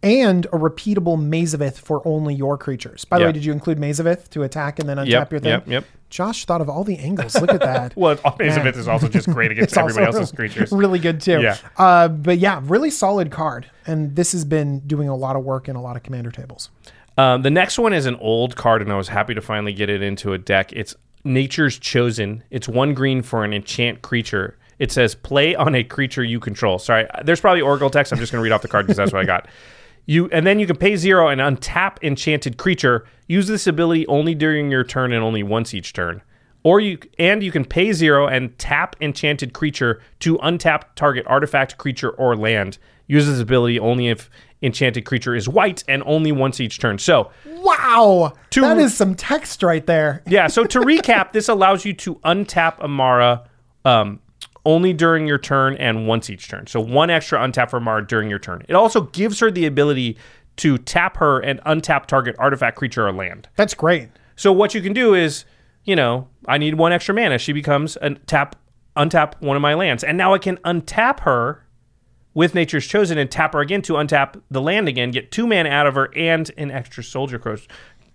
[0.04, 3.04] and a repeatable Maze of Ith for only your creatures.
[3.06, 3.28] By the Yeah.
[3.30, 5.50] way, did you include Maze of Ith to attack and then untap Yep, your thing?
[5.50, 5.86] yep, yep.
[6.10, 7.36] Josh thought of all the angles.
[7.42, 7.94] Look at that.
[7.98, 10.72] Well, Maze of Ith is also just great against everybody else's creatures.
[10.72, 11.42] Really good too.
[11.42, 11.58] Yeah.
[11.78, 13.66] Uh, but yeah, really solid card.
[13.86, 16.70] And this has been doing a lot of work in a lot of commander tables.
[17.18, 19.90] Um, the next one is an old card, and I was happy to finally get
[19.90, 20.72] it into a deck.
[20.74, 22.44] It's Nature's Chosen.
[22.52, 24.56] It's one green for an enchant creature.
[24.78, 26.78] It says play on a creature you control.
[26.78, 28.14] Sorry, there's probably Oracle text.
[28.14, 29.48] I'm just going to read off the card because that's what I got.
[30.08, 33.06] You and then you can pay zero and untap enchanted creature.
[33.28, 36.22] Use this ability only during your turn and only once each turn.
[36.64, 41.78] Or you and you can pay zero and tap enchanted creature to untap target artifact,
[41.78, 42.78] creature, or land.
[43.08, 44.30] Use this ability only if
[44.62, 46.98] enchanted creature is white and only once each turn.
[46.98, 48.34] So Wow.
[48.52, 50.24] To- that is some text right there.
[50.26, 53.46] yeah, so to recap, this allows you to untap Emmara
[53.86, 54.20] um,
[54.68, 56.68] only during your turn and once each turn.
[56.68, 58.66] So one extra untap for Emmara during your turn.
[58.68, 60.18] It also gives her the ability
[60.58, 63.48] to tap her and untap target artifact, creature, or land.
[63.56, 64.10] That's great.
[64.36, 65.46] So what you can do is,
[65.86, 67.38] you know, I need one extra mana.
[67.38, 68.58] She becomes a tap,
[68.98, 71.64] untap one of my lands, and now I can untap her
[72.34, 75.70] with Nature's Chosen and tap her again to untap the land again, get two mana
[75.70, 77.58] out of her and an extra soldier cro-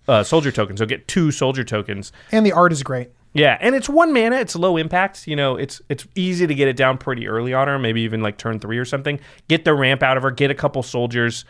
[0.07, 0.77] uh, soldier token.
[0.77, 2.11] So get two soldier tokens.
[2.31, 3.09] And the art is great.
[3.33, 4.37] Yeah, and it's one mana.
[4.37, 5.27] It's low impact.
[5.27, 7.79] You know, it's it's easy to get it down pretty early on her.
[7.79, 9.19] Maybe even like turn three or something.
[9.47, 10.31] Get the ramp out of her.
[10.31, 11.45] Get a couple soldiers.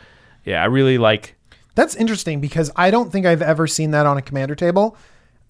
[0.46, 1.36] Yeah, I really like.
[1.76, 4.96] That's interesting because I don't think I've ever seen that on a commander table.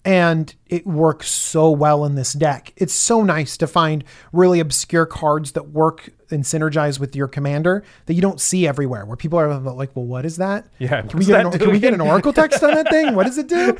[0.04, 2.74] And it works so well in this deck.
[2.76, 7.84] It's so nice to find really obscure cards that work and synergize with your commander
[8.04, 9.06] that you don't see everywhere.
[9.06, 10.66] Where people are like, "Well, what is that?
[10.78, 13.14] Yeah, can we get an, can we get an oracle text on that thing?
[13.14, 13.78] What does it do?"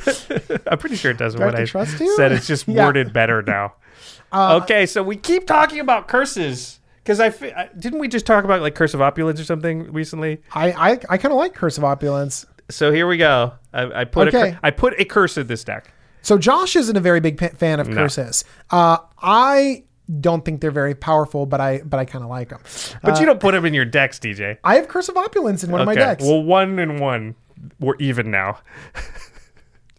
[0.67, 2.17] I'm pretty sure it does I have what to I trust you?
[2.17, 2.33] said.
[2.33, 2.85] It's just Yeah.
[2.85, 3.75] Uh, worded better now.
[4.35, 8.63] okay, so we keep talking about curses because I, I didn't we just talk about
[8.63, 10.41] like curse of opulence or something recently.
[10.55, 12.47] I I, I kind of like Curse of Opulence.
[12.71, 13.53] So here we go.
[13.75, 14.59] I, I put a Okay.
[14.63, 15.93] I put a curse in this deck.
[16.25, 18.45] So Josh isn't a very big fan of curses.
[18.71, 19.85] Uh, I
[20.21, 22.61] don't think they're very powerful, but I but I kind of like them.
[23.03, 24.59] But you don't put them in your decks, DJ.
[24.65, 26.25] I have Curse of Opulence in one of my decks.
[26.25, 27.37] Well, one and one.
[27.79, 28.59] We're even now.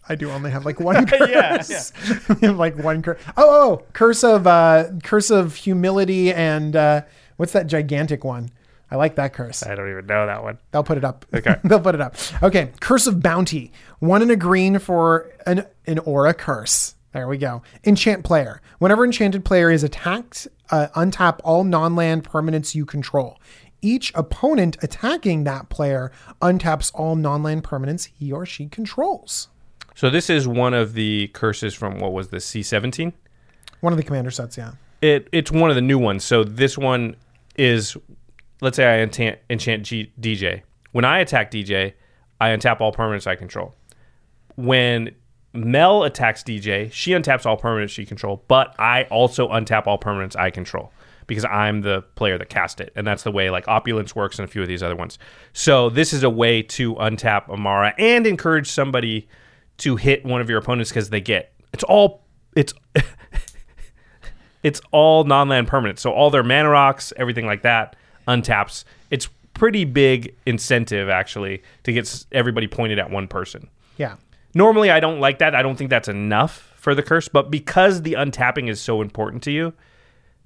[0.08, 1.92] I do only have like one curse.
[2.02, 3.20] Yeah, have like one curse.
[3.38, 7.02] Oh, oh, curse of uh, curse of humility and uh,
[7.38, 8.50] what's that gigantic one?
[8.92, 9.66] I like that curse.
[9.66, 10.60] I don't even know that one.
[10.72, 11.26] They'll put it up.
[11.34, 11.56] Okay.
[11.64, 12.16] They'll put it up.
[12.44, 12.72] Okay.
[12.80, 13.72] Curse of bounty.
[14.00, 16.96] One in a green for an an aura curse.
[17.12, 17.64] There we go.
[17.86, 18.62] Enchant player.
[18.80, 23.40] Whenever enchanted player is attacked, uh, untap all non-land permanents you control.
[23.82, 29.48] Each opponent attacking that player untaps all non-land permanents he or she controls.
[29.96, 33.14] So this is one of the curses from what was the C17?
[33.80, 34.72] One of the commander sets, yeah.
[35.02, 36.24] It it's one of the new ones.
[36.26, 37.16] So this one
[37.56, 37.96] is
[38.62, 40.64] let's say I enchant, enchant G, DJ.
[40.92, 41.94] When I attack DJ,
[42.40, 43.76] I untap all permanents I control.
[44.56, 45.16] When
[45.54, 50.36] Mel attacks DJ, she untaps all permanents she control, but I also untap all permanents
[50.36, 50.92] I control
[51.28, 54.48] because I'm the player that cast it, and that's the way like opulence works and
[54.48, 55.18] a few of these other ones.
[55.54, 59.28] So this is a way to untap Emmara and encourage somebody
[59.78, 62.24] to hit one of your opponents because they get it's all
[62.56, 62.74] it's
[64.64, 66.00] it's all non-land permanent.
[66.00, 67.96] So all their mana rocks, everything like that,
[68.28, 68.84] untaps.
[69.12, 73.70] It's pretty big incentive actually to get everybody pointed at one person.
[73.98, 74.16] Yeah.
[74.54, 75.56] Normally, I don't like that.
[75.56, 79.44] I don't think that's enough for the curse, but because the untapping is so important
[79.44, 79.74] to you,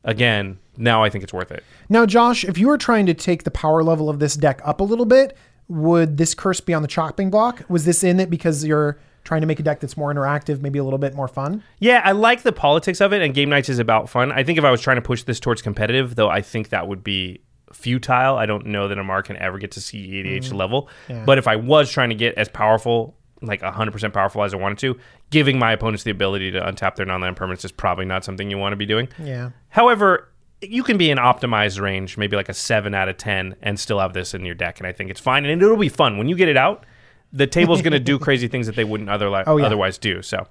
[0.04, 1.64] again, now I think it's worth it.
[1.90, 4.80] Now, Josh, if you were trying to take the power level of this deck up
[4.80, 5.36] a little bit,
[5.68, 7.64] would this curse be on the chopping block?
[7.70, 10.80] Was this in it because you're trying to make a deck that's more interactive, maybe
[10.80, 11.62] a little bit more fun?
[11.78, 14.32] Yeah, I like the politics of it, and game knights is about fun.
[14.32, 16.88] I think if I was trying to push this towards competitive, though, I think that
[16.88, 17.42] would be
[17.74, 18.38] futile.
[18.38, 20.90] I don't know that Amar can ever get to CEDH level.
[21.26, 24.78] But if I was trying to get as powerful, like 100% powerful as I wanted
[24.80, 28.50] to, giving my opponents the ability to untap their non-land permanents is probably not something
[28.50, 29.08] you want to be doing.
[29.18, 29.52] Yeah.
[29.70, 30.28] However,
[30.62, 34.00] you can be in optimized range, maybe like a 7 out of 10, and still
[34.00, 35.46] have this in your deck, and I think it's fine.
[35.46, 36.18] And it'll be fun.
[36.18, 36.86] When you get it out,
[37.32, 39.66] the table's going to do crazy things that they wouldn't otherwise Oh, yeah.
[39.68, 40.22] otherwise do.
[40.22, 40.48] So,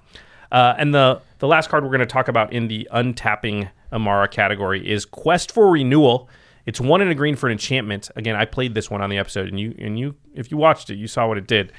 [0.51, 4.31] uh, and the the last card we're going to talk about in the untapping Emmara
[4.31, 6.27] category is Quest for Renewal.
[6.69, 8.11] It's one in a green for an enchantment.
[8.15, 10.91] Again, I played this one on the episode, and you and you if you watched
[10.91, 11.73] it, you saw what it did.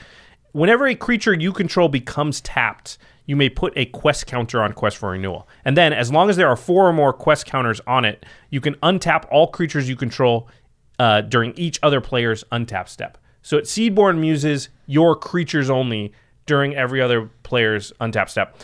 [0.51, 4.97] Whenever a creature you control becomes tapped, you may put a quest counter on Quest
[4.97, 5.49] for Renewal.
[5.65, 8.61] And then, as long as there are four or more quest counters on it, you
[8.61, 10.49] can untap all creatures you control
[10.99, 13.17] uh, during each other player's untap step.
[13.43, 16.13] So it Seedborn Muses your creatures only
[16.47, 18.57] during every other player's untap step.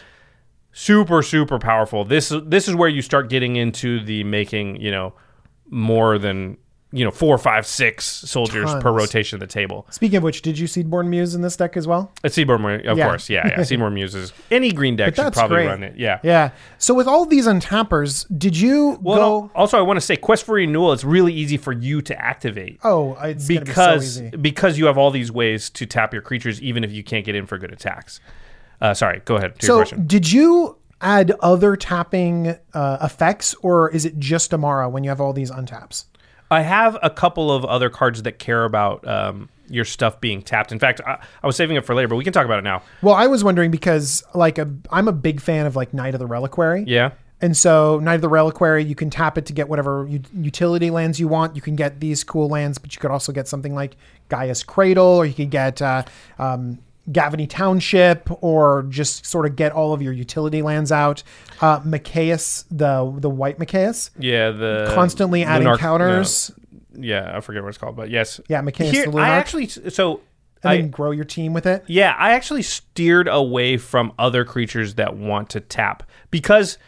[0.72, 2.04] Super, super powerful.
[2.04, 5.14] This this is where you start getting into the making, you know,
[5.70, 6.56] more than
[6.92, 9.86] you know four, five, six soldiers per rotation of the table.
[9.90, 12.12] Speaking of which, did you Seedborn Muse in this deck as well?
[12.22, 13.06] It's Seedborn, Mu- of Yeah.
[13.08, 13.56] course, yeah, yeah.
[13.60, 14.32] Seedborn Muses.
[14.52, 15.66] Any green deck should probably great.
[15.66, 15.96] run it.
[15.98, 16.20] Yeah.
[16.22, 16.50] Yeah.
[16.78, 19.50] So with all these untappers, did you Well, go?
[19.54, 20.92] also I want to say Quest for Renewal.
[20.92, 22.78] It's really easy for you to activate.
[22.84, 24.36] Oh, it's gonna be so because easy.
[24.36, 27.34] because you have all these ways to tap your creatures, even if you can't get
[27.34, 28.20] in for good attacks.
[28.80, 34.18] Uh, sorry, go ahead So did you add other tapping uh, effects, or is it
[34.18, 36.04] just Emmara when you have all these untaps?
[36.50, 40.72] I have a couple of other cards that care about um, your stuff being tapped.
[40.72, 42.64] In fact, I, I was saving it for later, but we can talk about it
[42.64, 42.82] now.
[43.02, 46.20] Well, I was wondering because like a, I'm a big fan of like Knight of
[46.20, 46.84] the Reliquary.
[46.86, 47.12] Yeah.
[47.40, 50.90] And so Knight of the Reliquary, you can tap it to get whatever u- utility
[50.90, 51.54] lands you want.
[51.54, 53.96] You can get these cool lands, but you could also get something like
[54.28, 56.04] Gaia's Cradle, or you could get uh,
[56.38, 56.78] um,
[57.10, 61.22] Gavony Township, or just sort of get all of your utility lands out.
[61.60, 66.50] Uh, Mikaeus, the the white Mikaeus, Yeah, the constantly adding counters.
[66.92, 68.40] no, yeah, I forget what it's called, but yes.
[68.48, 69.28] Yeah, Mikaeus Here, the I Lunarch.
[69.28, 70.20] actually so
[70.62, 71.84] and I then grow your team with it.
[71.86, 76.78] Yeah, I actually steered away from other creatures that want to tap because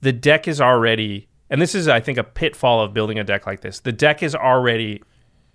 [0.00, 3.46] the deck is already, and this is, I think, a pitfall of building a deck
[3.46, 3.80] like this.
[3.80, 5.02] The deck is already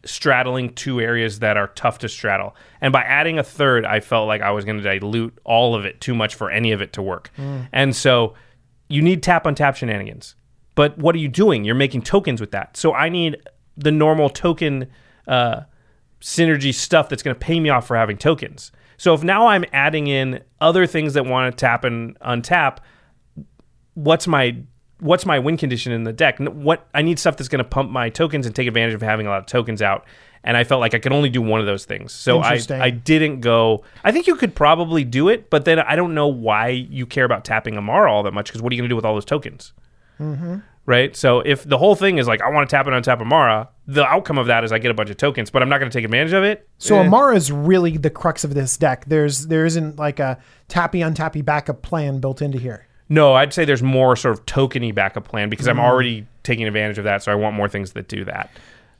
[0.06, 2.56] straddling two areas that are tough to straddle.
[2.82, 5.86] And by adding a third, I felt like I was going to dilute all of
[5.86, 7.32] it too much for any of it to work.
[7.72, 8.34] And so
[8.88, 10.36] you need tap on tap shenanigans.
[10.76, 11.64] But what are you doing?
[11.64, 12.78] You're making tokens with that.
[12.78, 13.38] So I need
[13.78, 14.88] the normal token
[15.28, 15.62] uh,
[16.22, 18.72] synergy stuff that's going to pay me off for having tokens.
[18.98, 22.78] So if now I'm adding in other things that want to tap and untap,
[23.96, 24.58] what's my
[25.02, 26.40] what's my win condition in the deck?
[26.40, 29.28] What I need stuff that's going to pump my tokens and take advantage of having
[29.28, 30.06] a lot of tokens out.
[30.44, 32.90] And I felt like I could only do one of those things, so I I
[32.90, 33.84] didn't go.
[34.04, 37.26] I think you could probably do it, but then I don't know why you care
[37.26, 38.48] about tapping Emmara all that much.
[38.48, 39.74] Because what are you going to do with all those tokens?
[40.88, 41.16] Right.
[41.16, 43.68] So if the whole thing is like I want to tap it on untap Emmara,
[43.88, 45.92] the outcome of that is I get a bunch of tokens, but I'm not going
[45.92, 46.68] to take advantage of it.
[46.80, 47.04] So Eh.
[47.06, 49.06] Emmara is really the crux of this deck.
[49.06, 52.88] There's there isn't like a tappy untappy backup plan built into here.
[53.12, 55.71] No, I'd say there's more sort of tokeny backup plan because Mm.
[55.71, 57.21] I'm already taking advantage of that.
[57.21, 58.50] So I want more things that do that.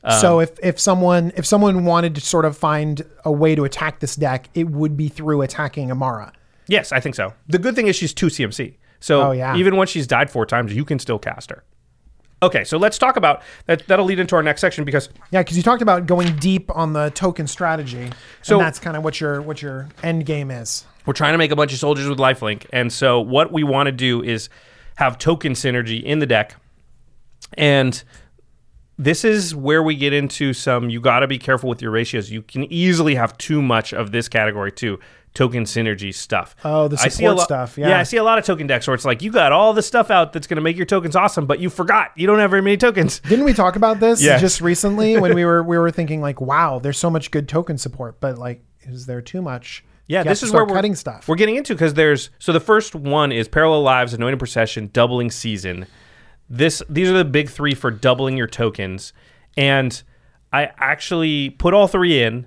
[0.04, 3.64] Um, so if, if someone if someone wanted to sort of find a way to
[3.64, 6.32] attack this deck, it would be through attacking Emmara.
[6.66, 7.32] Yes, I think so.
[7.48, 8.74] The good thing is she's two CMC.
[9.00, 9.56] So Oh, yeah.
[9.56, 11.64] even once she's died four times, you can still cast her.
[12.42, 13.86] Okay, so let's talk about that.
[13.86, 16.92] That'll lead into our next section because Yeah, because you talked about going deep on
[16.92, 18.10] the token strategy,
[18.42, 20.84] So- and that's kind of what your what your end game is.
[21.06, 23.86] We're trying to make a bunch of soldiers with lifelink, and so what we want
[23.86, 24.48] to do is
[24.96, 26.54] have token synergy in the deck,
[27.54, 28.02] and
[28.98, 30.90] this is where we get into some.
[30.90, 32.30] You got to be careful with your ratios.
[32.30, 34.98] You can easily have too much of this category too.
[35.34, 36.54] Token synergy stuff.
[36.62, 37.98] Oh, the I see a support lo- stuff, yeah, yeah.
[38.00, 40.10] I see a lot of token decks where it's like you got all the stuff
[40.10, 42.60] out that's going to make your tokens awesome, but you forgot you don't have very
[42.60, 43.20] many tokens.
[43.28, 44.42] Didn't we talk about this Yes.
[44.42, 47.78] just recently when we were we were thinking like, wow, there's so much good token
[47.78, 49.82] support, but like, is there too much?
[50.12, 51.26] Yeah, You this is where we're cutting stuff.
[51.26, 55.30] We're getting into because there's so the first one is Parallel Lives, Anointed Procession, Doubling
[55.30, 55.86] Season.
[56.50, 59.14] This these are the big three for doubling your tokens,
[59.56, 60.02] and
[60.52, 62.46] I actually put all three in,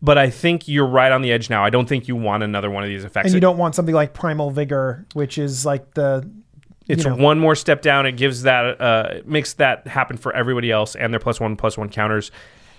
[0.00, 1.64] but I think you're right on the edge now.
[1.64, 3.26] I don't think you want another one of these effects.
[3.26, 6.30] and you don't want something like Primal Vigor, which is like the
[6.86, 8.06] it's you know, one more step down.
[8.06, 11.76] It gives that uh, makes that happen for everybody else and their plus one plus
[11.76, 12.30] one counters.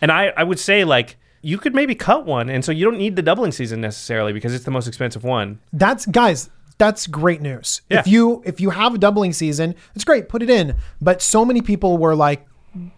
[0.01, 2.97] And I I would say like you could maybe cut one, and so you don't
[2.97, 5.59] need the doubling season necessarily because it's the most expensive one.
[5.73, 7.99] that's guys that's great news Yeah.
[7.99, 11.43] if you if you have a doubling season it's great put it in but so
[11.43, 12.47] many people were like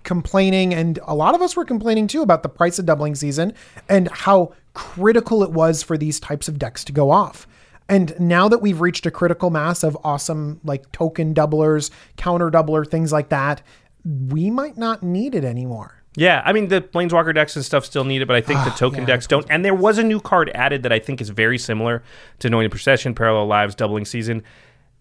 [0.04, 3.54] complaining and a lot of us were complaining too about the price of doubling season
[3.90, 7.48] and how critical it was for these types of decks to go off
[7.90, 12.88] and now that we've reached a critical mass of awesome like token doublers counter doubler
[12.88, 13.62] things like that
[14.30, 18.04] we might not need it anymore Yeah, I mean the Planeswalker decks and stuff still
[18.04, 19.46] need it, but I think the token Ah, yeah, decks don't.
[19.50, 22.04] And there was a new card added that I think is very similar
[22.40, 24.44] to Anointed Procession, Parallel Lives, Doubling Season,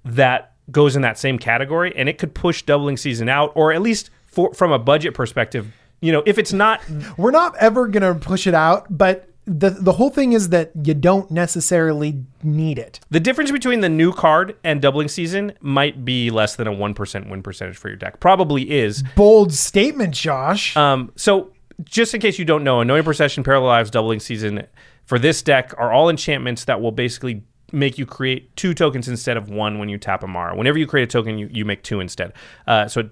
[0.05, 3.83] that goes in that same category, and it could push Doubling Season out, or at
[3.83, 5.73] least for, from a budget perspective.
[6.01, 6.81] You know, if it's not,
[7.19, 10.71] we're not ever going to push it out but the the whole thing is that
[10.85, 13.01] you don't necessarily need it.
[13.11, 17.29] The difference between the new card and doubling season might be less than a 1%
[17.29, 18.21] win percentage for your deck.
[18.21, 19.03] Probably is.
[19.17, 20.77] Bold statement, Josh.
[20.77, 24.67] Um, so, just in case you don't know, Anointed Procession, Parallel Lives, Doubling Season
[25.05, 29.37] for this deck are all enchantments that will basically make you create two tokens instead
[29.37, 30.57] of one when you tap Emmara.
[30.57, 32.33] Whenever you create a token, you, you make two instead.
[32.69, 33.11] Uh, so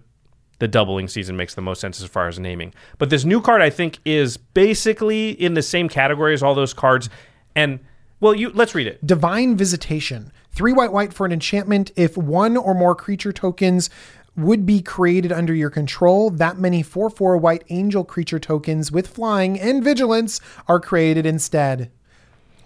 [0.59, 2.75] the doubling season makes the most sense as far as naming.
[2.99, 6.75] But this new card, I think, is basically in the same category as all those
[6.75, 7.09] cards.
[7.55, 7.81] And
[8.21, 9.07] well, you let's read it.
[9.07, 10.33] Divine Visitation.
[10.51, 11.93] Three white white for an enchantment.
[11.95, 13.91] If one or more creature tokens
[14.37, 19.09] would be created under your control, that many 4 4 white angel creature tokens with
[19.09, 21.91] flying and vigilance are created instead.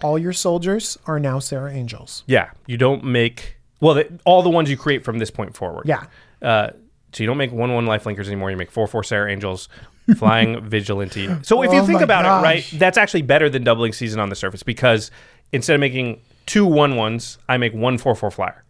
[0.03, 2.23] All your soldiers are now Serra Angels.
[2.27, 5.87] Yeah, you don't make well the, all the ones you create from this point forward.
[5.87, 6.05] Yeah.
[6.41, 6.71] Uh,
[7.15, 8.51] so you don't make one one life linkers anymore.
[8.51, 9.69] You make four four Serra Angels,
[10.17, 11.27] flying vigilante.
[11.43, 12.41] So if you Oh think about gosh.
[12.41, 15.11] it, right, that's actually better than doubling season on the surface because
[15.51, 18.63] instead of making two one ones, I make one four four flyer.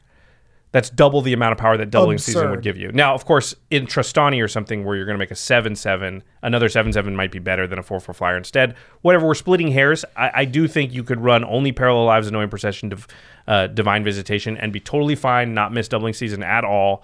[0.71, 2.91] That's double the amount of power that doubling season would give you.
[2.91, 6.23] Now, of course, in Tristani or something where you're going to make a seven seven,
[6.41, 8.75] another seven seven might be better than a four four flyer instead.
[9.03, 10.03] Whatever, we're splitting hairs.
[10.17, 13.07] I, I do think you could run only parallel lives, Anointed Procession, div,
[13.47, 17.03] uh, divine visitation, and be totally fine, not miss doubling season at all.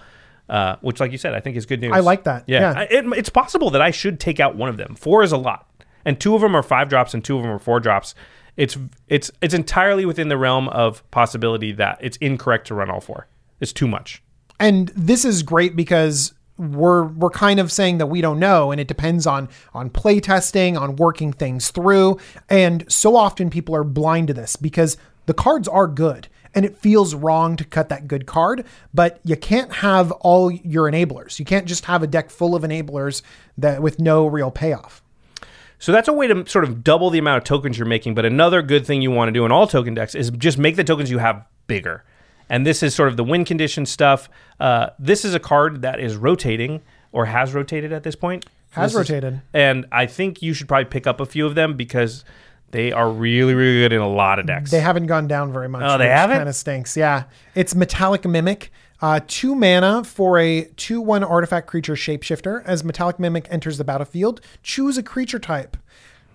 [0.50, 1.92] Uh, which, like you said, I think is good news.
[1.94, 2.44] I like that.
[2.48, 2.80] Yeah, Yeah.
[2.80, 4.96] I- it, it's possible that I should take out one of them.
[4.96, 5.70] Four is a lot,
[6.06, 8.16] and two of them are five drops, and two of them are four drops.
[8.58, 13.00] It's it's it's entirely within the realm of possibility that it's incorrect to run all
[13.00, 13.28] four.
[13.60, 14.22] It's too much.
[14.60, 18.82] and this is great because we're we're kind of saying that we don't know and
[18.82, 22.18] it depends on on play testing on working things through
[22.50, 26.78] and so often people are blind to this because the cards are good and it
[26.78, 31.46] feels wrong to cut that good card but you can't have all your enablers you
[31.46, 33.22] can't just have a deck full of enablers
[33.58, 35.02] that with no real payoff
[35.80, 38.14] So that's a way to sort of double the amount of tokens you're making.
[38.14, 40.76] But another good thing you want to do in all token decks is just make
[40.76, 42.04] the tokens you have bigger.
[42.50, 44.28] And this is sort of the win condition stuff.
[44.60, 46.82] Uh, this is a card that is rotating
[47.14, 48.46] or has rotated at this point.
[48.72, 49.42] Has This is- rotated.
[49.54, 52.26] and I think you should probably pick up a few of them because
[52.72, 54.72] they are really, really good in a lot of decks.
[54.72, 55.84] They haven't gone down very much.
[55.86, 56.38] Oh, they haven't?
[56.38, 56.96] Kind of stinks.
[56.98, 57.24] Yeah,
[57.56, 58.72] it's Metallic Mimic.
[59.02, 62.64] Uh, two mana for a two-one artifact creature shapeshifter.
[62.66, 65.78] As Metallic Mimic enters the battlefield, choose a creature type.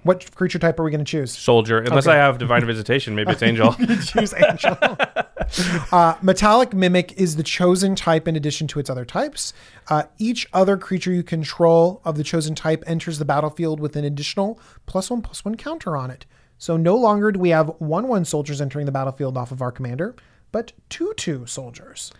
[0.02, 1.36] What creature type are we going to choose?
[1.36, 2.16] Soldier, unless Okay.
[2.16, 3.72] I have divine visitation, maybe it's angel.
[4.04, 4.76] choose Angel.
[5.92, 9.52] uh, Metallic Mimic is the chosen type in addition to its other types.
[9.88, 14.04] Uh, each other creature you control of the chosen type enters the battlefield with an
[14.04, 16.26] additional plus one plus one counter on it.
[16.58, 19.72] So no longer do we have one one soldiers entering the battlefield off of our
[19.72, 20.14] commander,
[20.52, 22.12] but two two soldiers.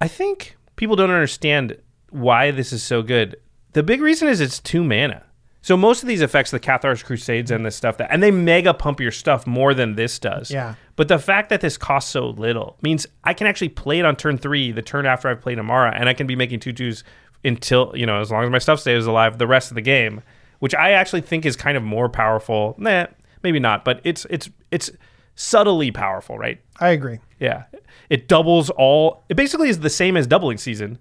[0.00, 1.76] I think people don't understand
[2.10, 3.36] why this is so good.
[3.72, 5.24] The big reason is it's two mana.
[5.62, 8.72] So most of these effects, the Cathar's Crusades and this stuff, that and they mega
[8.72, 10.50] pump your stuff more than this does.
[10.50, 10.74] Yeah.
[10.96, 14.16] But the fact that this costs so little means I can actually play it on
[14.16, 17.04] turn three, the turn after I've played Emmara, and I can be making two twos
[17.44, 20.22] until you know as long as my stuff stays alive the rest of the game,
[20.60, 22.74] which I actually think is kind of more powerful.
[22.78, 23.06] Nah,
[23.42, 24.90] maybe not, but it's it's it's
[25.34, 26.60] subtly powerful, right?
[26.78, 27.18] I agree.
[27.38, 27.64] Yeah.
[28.08, 29.24] It doubles all.
[29.28, 30.98] It basically is the same as doubling season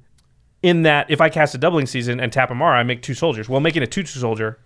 [0.61, 3.47] in that if I cast a doubling season and tap Emmara, I make two soldiers.
[3.47, 4.59] Well, making a 2 2 soldier,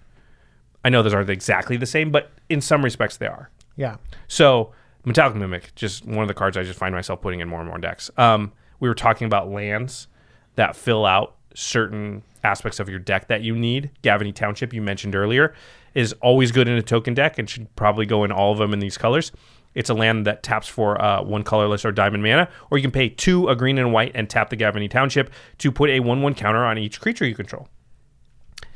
[0.84, 3.50] I know those aren't exactly the same, but in some respects they are.
[3.76, 3.98] Yeah.
[4.28, 4.72] So,
[5.06, 7.70] Metallic Mimic, just one of the cards I just find myself putting in more and
[7.70, 8.10] more decks.
[8.18, 10.08] Um, we were talking about lands
[10.56, 13.92] that fill out certain aspects of your deck that you need.
[14.02, 15.54] Gavony Township, you mentioned earlier,
[15.94, 18.74] is always good in a token deck and should probably go in all of them
[18.74, 19.32] in these colors.
[19.76, 22.92] It's a land that taps for uh, one colorless or diamond mana, or you can
[22.92, 26.22] pay two, a green and white, and tap the Gavony Township to put a 1
[26.22, 27.68] 1 counter on each creature you control.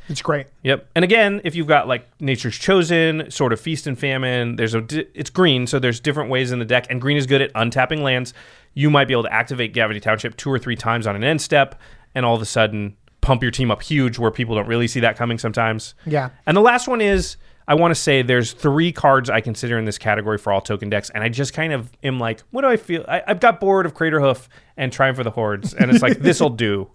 [0.08, 0.46] It's great.
[0.62, 0.88] Yep.
[0.94, 4.80] And again, if you've got like Nature's Chosen, Sword of Feast and Famine, there's a
[4.80, 7.52] di- it's green, so there's different ways in the deck, and green is good at
[7.52, 8.32] untapping lands.
[8.74, 11.42] You might be able to activate Gavony Township two or three times on an end
[11.42, 11.78] step,
[12.14, 15.00] and all of a sudden pump your team up huge, where people don't really see
[15.00, 15.94] that coming sometimes.
[16.06, 16.30] Yeah.
[16.46, 17.36] And the last one is
[17.68, 20.88] I want to say there's three cards I consider in this category for all token
[20.88, 23.04] decks, and I just kind of am like, what do I feel?
[23.06, 26.48] I, I've got bored of Craterhoof and Triumph of the Hordes, and it's like this'll
[26.48, 26.90] do.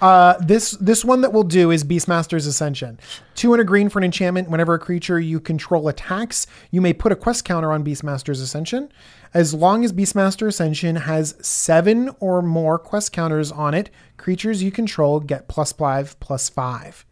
[0.00, 3.00] Uh, this this one that we'll do is Beastmaster's Ascension.
[3.34, 4.50] Two and a green for an enchantment.
[4.50, 8.92] Whenever a creature you control attacks, you may put a quest counter on Beastmaster's Ascension.
[9.32, 13.88] As long as Beastmaster Ascension has seven or more quest counters on it,
[14.18, 17.06] creatures you control get plus five, plus five.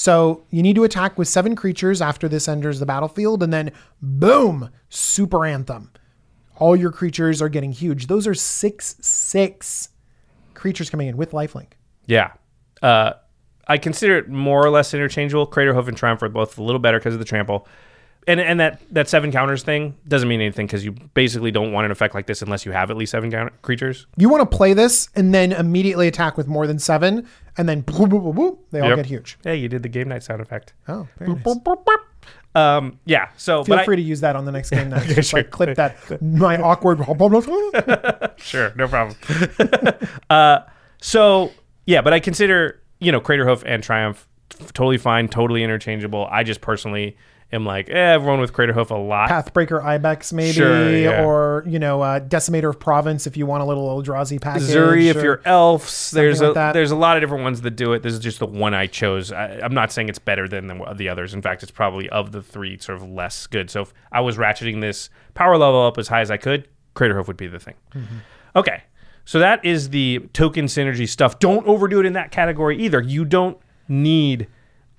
[0.00, 3.70] So you need to attack with seven creatures after this enters the battlefield, and then
[4.00, 5.90] boom, Super Anthem.
[6.56, 8.06] All your creatures are getting huge.
[8.06, 9.90] Those are six six
[10.54, 11.72] creatures coming in with lifelink.
[12.06, 12.32] Yeah.
[12.80, 13.12] Uh,
[13.68, 15.46] I consider it more or less interchangeable.
[15.46, 17.68] Craterhoof and Triumph are both a little better because of the trample.
[18.26, 21.84] and and that that seven counters thing doesn't mean anything because you basically don't want
[21.84, 24.06] an effect like this unless you have at least seven counter- creatures.
[24.16, 27.26] You want to play this and then immediately attack with more than seven,
[27.60, 28.96] and then boop, boop, boop, boop, they all Yep.
[28.96, 29.38] get huge.
[29.44, 30.72] Hey, you did the game night sound effect.
[30.88, 31.44] Oh, very nice.
[32.54, 33.28] Um, yeah.
[33.36, 35.06] So, Feel but I- free to use that on the next game night.
[35.08, 35.40] Just sure.
[35.40, 35.96] like clip that.
[36.22, 36.98] My awkward.
[38.38, 39.16] Sure, no problem.
[40.30, 40.60] uh,
[41.00, 41.52] so
[41.86, 44.26] yeah, but I consider you know Craterhoof and Triumph
[44.58, 46.26] f- totally fine, totally interchangeable.
[46.30, 47.16] I just personally
[47.52, 49.28] am like eh, everyone with Craterhoof a lot.
[49.28, 51.24] Pathbreaker Ibex, maybe, Sure, yeah.
[51.24, 54.64] or you know, uh, Decimator of Province if you want a little Eldrazi package.
[54.68, 56.72] Ezuri, if you're elves, there's like a that.
[56.72, 58.02] there's a lot of different ones that do it.
[58.02, 59.32] This is just the one I chose.
[59.32, 61.34] I, I'm not saying it's better than the, the others.
[61.34, 63.70] In fact, it's probably of the three sort of less good.
[63.70, 67.26] So if I was ratcheting this power level up as high as I could, Craterhoof
[67.26, 67.74] would be the thing.
[68.56, 68.82] Okay,
[69.24, 71.38] so that is the token synergy stuff.
[71.38, 73.00] Don't overdo it in that category either.
[73.00, 74.48] You don't need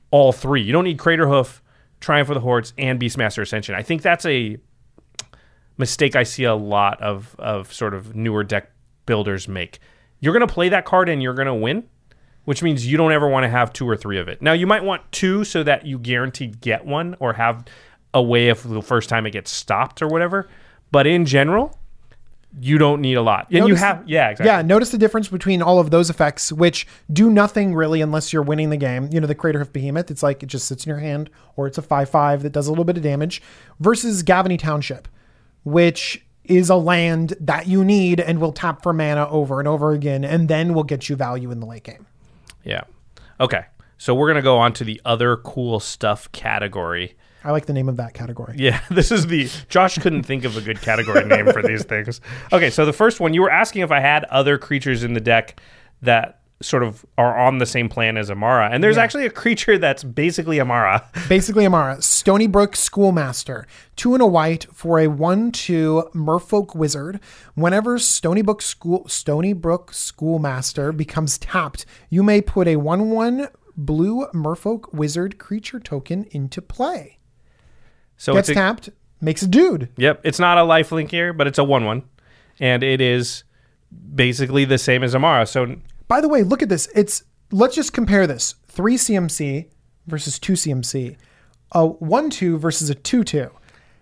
[0.09, 0.61] all three.
[0.61, 1.61] You don't need Craterhoof,
[2.01, 3.75] Triumph of the Hordes, and Beastmaster Ascension.
[3.75, 4.57] I think that's a
[5.77, 8.71] mistake I see a lot of of sort of newer deck
[9.05, 9.79] builders make.
[10.19, 11.87] You're going to play that card and you're going to win,
[12.45, 14.41] which means you don't ever want to have two or three of it.
[14.41, 17.65] Now you might want two so that you guaranteed get one or have
[18.13, 20.49] a way if the first time it gets stopped or whatever.
[20.91, 21.79] But in general,
[22.59, 23.47] you don't need a lot.
[23.51, 24.47] And you have yeah, exactly.
[24.47, 28.43] Yeah, notice the difference between all of those effects, which do nothing really unless you're
[28.43, 29.09] winning the game.
[29.11, 31.77] You know, the Craterhoof Behemoth, it's like it just sits in your hand, or it's
[31.77, 33.41] a 5 5 that does a little bit of damage,
[33.79, 35.07] versus Gavony Township,
[35.63, 39.91] which is a land that you need and will tap for mana over and over
[39.91, 42.05] again, and then will get you value in the late game.
[42.63, 42.81] Yeah.
[43.39, 43.65] Okay.
[43.97, 47.15] So we're going to go on to the other cool stuff category.
[47.43, 48.55] I like the name of that category.
[48.57, 52.21] Yeah, this is the Josh couldn't think of a good category name for these things.
[52.51, 55.21] Okay, so the first one you were asking if I had other creatures in the
[55.21, 55.59] deck
[56.01, 59.77] that sort of are on the same plan as Emmara, and there's actually a creature
[59.77, 61.03] that's basically Emmara.
[61.27, 63.65] Basically, Emmara, Stony Brook Schoolmaster,
[63.95, 67.19] two and a white for a one-two Merfolk Wizard.
[67.55, 75.37] Whenever Stonybrook School Stonybrook Schoolmaster becomes tapped, you may put a one-one blue Merfolk Wizard
[75.37, 77.17] creature token into play.
[78.21, 79.89] So Gets it's a, tapped, makes a dude.
[79.97, 82.03] Yep, it's not a life link here, but it's a one-one,
[82.59, 83.45] and it is
[84.13, 85.47] basically the same as Emmara.
[85.47, 86.87] So By the way, look at this.
[86.93, 89.69] It's let's just compare this: three CMC
[90.05, 91.17] versus two CMC,
[91.71, 93.49] a one-two versus a two-two.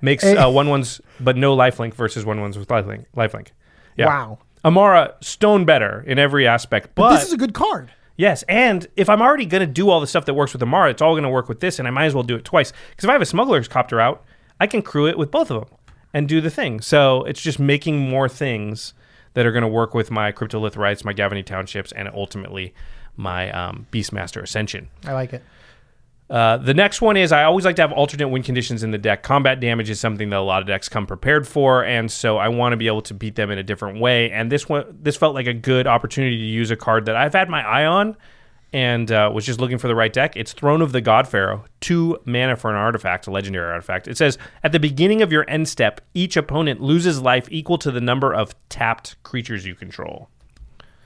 [0.02, 0.36] makes Hey.
[0.36, 3.06] uh, one ones, but no life link versus one ones with life link.
[3.16, 3.54] Life link.
[3.96, 4.08] Yeah.
[4.08, 4.40] Wow.
[4.66, 7.90] Emmara stone better in every aspect, but this is a good card.
[8.20, 10.92] Yes, and if I'm already going to do all the stuff that works with Emmara,
[10.92, 12.74] it's all going to work with this, and I might as well do it twice.
[12.90, 14.26] Because if I have a smuggler's copter out,
[14.60, 15.78] I can crew it with both of them
[16.14, 16.82] and do the thing.
[16.82, 18.94] So it's just making more things
[19.36, 22.74] that are going to work with my Cryptolith Rites, my Gavony Townships, and ultimately
[23.16, 24.90] my um, Beastmaster Ascension.
[25.06, 25.42] I like it.
[26.30, 29.00] Uh, the next one is I always like to have alternate win conditions in the
[29.00, 29.24] deck.
[29.24, 32.50] Combat damage is something that a lot of decks come prepared for, and so I
[32.50, 34.30] want to be able to beat them in a different way.
[34.32, 37.34] And this one, this felt like a good opportunity to use a card that I've
[37.34, 38.16] had my eye on,
[38.72, 40.36] and uh, was just looking for the right deck.
[40.36, 44.08] It's Throne of the God Pharaoh, two mana for an artifact, a legendary artifact.
[44.08, 47.90] It says at the beginning of your end step, each opponent loses life equal to
[47.90, 50.30] the number of tapped creatures you control.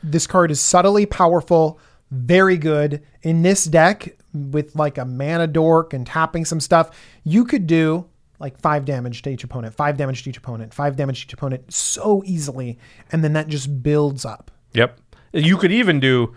[0.04, 1.80] This card is subtly powerful,
[2.14, 3.02] very good.
[3.22, 8.06] In this deck, with like a mana dork and tapping some stuff, you could do
[8.40, 11.34] like five damage to each opponent, five damage to each opponent, five damage to each
[11.34, 12.78] opponent so easily.
[13.12, 14.52] And then that just builds up.
[14.74, 15.00] Yep.
[15.34, 16.34] You could even do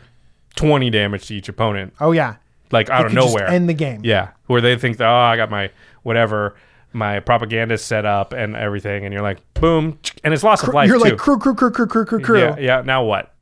[0.54, 1.94] twenty damage to each opponent.
[2.00, 2.36] Oh, yeah.
[2.70, 3.48] like out It of nowhere.
[3.48, 4.00] end the game.
[4.04, 5.70] Yeah, where they think, oh, I got my
[6.02, 6.56] whatever,
[6.96, 10.88] my propaganda set up and everything, and you're like, boom, and it's loss of life
[10.88, 11.04] You're too.
[11.10, 12.38] like crew, crew, crew, crew, crew, crew, crew.
[12.40, 12.82] yeah, yeah.
[12.82, 13.32] Now what?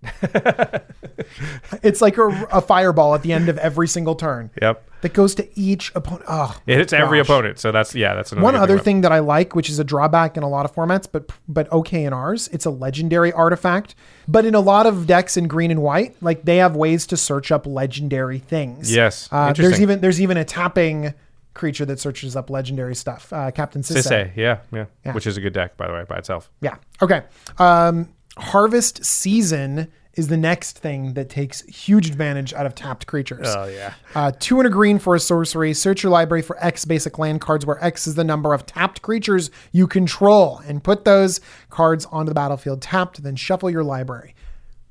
[1.83, 5.35] It's like a, a fireball at the end of every single turn Yep, that goes
[5.37, 6.25] to each opponent.
[6.29, 7.59] Oh, it hits every opponent.
[7.59, 10.37] So that's yeah, that's another One other thing that I like, which is a drawback
[10.37, 13.95] in a lot of formats, but but okay in ours, it's a legendary artifact.
[14.29, 17.17] But in a lot of decks in green and white, like they have ways to
[17.17, 18.95] search up legendary things.
[18.95, 21.15] Yes, uh, there's even there's even a tapping
[21.55, 23.33] creature that searches up legendary stuff.
[23.33, 24.03] Uh, Captain Sisay.
[24.03, 25.13] Sisay, yeah, yeah, Yeah.
[25.13, 26.51] which is a good deck by the way by itself.
[26.61, 26.77] Yeah.
[27.01, 27.23] Okay.
[27.59, 33.47] Um, Harvest Season is the next thing that takes huge advantage out of tapped creatures.
[33.49, 35.75] Oh yeah, Uh, two and a green for a sorcery.
[35.75, 39.03] Search your library for X basic land cards, where X is the number of tapped
[39.03, 43.23] creatures you control, and put those cards onto the battlefield tapped.
[43.25, 44.35] Then shuffle your library.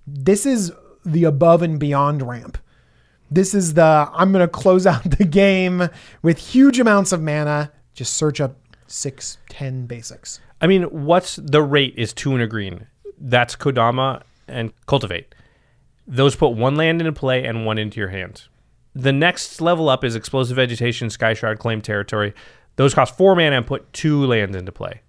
[0.06, 0.74] This is
[1.06, 2.58] the above and beyond ramp.
[3.32, 5.90] This is the I'm going to close out the game
[6.22, 7.72] with huge amounts of mana.
[7.94, 8.58] Just search up
[8.88, 10.40] six, ten basics.
[10.62, 12.88] I mean, what's the rate is two and a green.
[13.20, 15.34] That's Kodama and Cultivate.
[16.08, 18.44] Those put one land into play and one into your hand.
[18.96, 22.34] The next level up is Explosive Vegetation, Sky Shard, Claim Territory.
[22.76, 25.02] Those cost four mana and put two lands into play.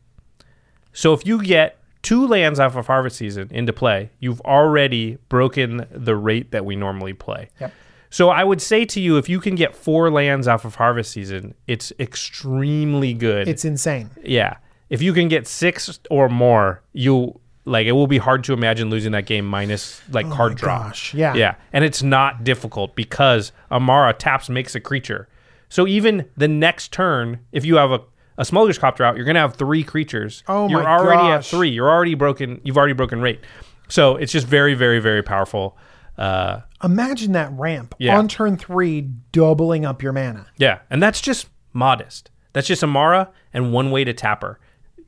[0.93, 5.87] So if you get two lands off of Harvest Season into play, you've already broken
[5.91, 7.49] the rate that we normally play.
[7.61, 7.73] Yep.
[8.15, 11.11] So I would say to you, if you can get four lands off of Harvest
[11.11, 13.49] Season, it's extremely good.
[13.49, 14.09] It's insane.
[14.23, 14.59] yeah.
[14.89, 18.89] If you can get six or more, you like it will be hard to imagine
[18.89, 20.79] losing that game minus like oh card Oh my draw.
[20.85, 21.35] gosh, yeah.
[21.35, 21.57] Yeah.
[21.73, 25.27] And it's not difficult because Emmara taps makes a creature.
[25.69, 28.01] So even the next turn, if you have a,
[28.39, 30.45] a smuggler's copter out, you're gonna have three creatures.
[30.47, 31.71] Oh you're my already at three.
[31.71, 33.41] You're already broken you've already broken rate.
[33.89, 35.77] So it's just very, very, very powerful.
[36.19, 38.19] Uh Imagine that ramp Yeah.
[38.19, 39.01] on turn three,
[39.33, 40.47] doubling up your mana.
[40.59, 42.31] Yeah, and that's just modest.
[42.53, 44.61] That's just Emmara and one way to tap her,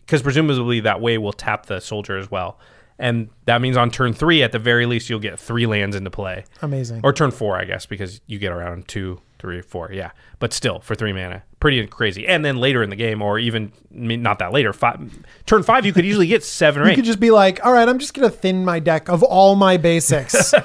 [0.04, 2.58] because presumably that way will tap the soldier as well,
[2.98, 6.10] and that means on turn three, at the very least, you'll get three lands into
[6.10, 7.02] play, Amazing.
[7.04, 9.90] or turn four, I guess, because you get around two, three, four.
[9.92, 12.26] Yeah, but still for three mana, pretty crazy.
[12.26, 15.00] And then later in the game, or even I mean, not that later, five,
[15.46, 16.94] turn five, you could easily get seven or you eight.
[16.96, 19.76] could just be like, all right, I'm just gonna thin my deck of all my
[19.76, 20.52] basics.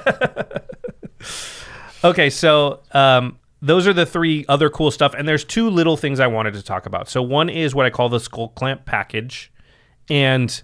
[2.04, 6.18] Okay, so um, those are the three other cool stuff, and there's two little things
[6.18, 7.08] I wanted to talk about.
[7.08, 9.52] So one is what I call the Skull Clamp package,
[10.10, 10.62] and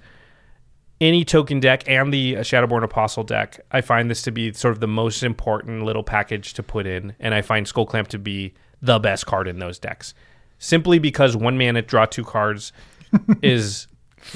[1.01, 4.72] any token deck and the uh, Shadowborn Apostle deck, I find this to be sort
[4.72, 8.18] of the most important little package to put in, and I find Skull Clamp to
[8.18, 10.14] be the best card in those decks,
[10.59, 12.72] simply because one mana draw two cards
[13.42, 13.86] is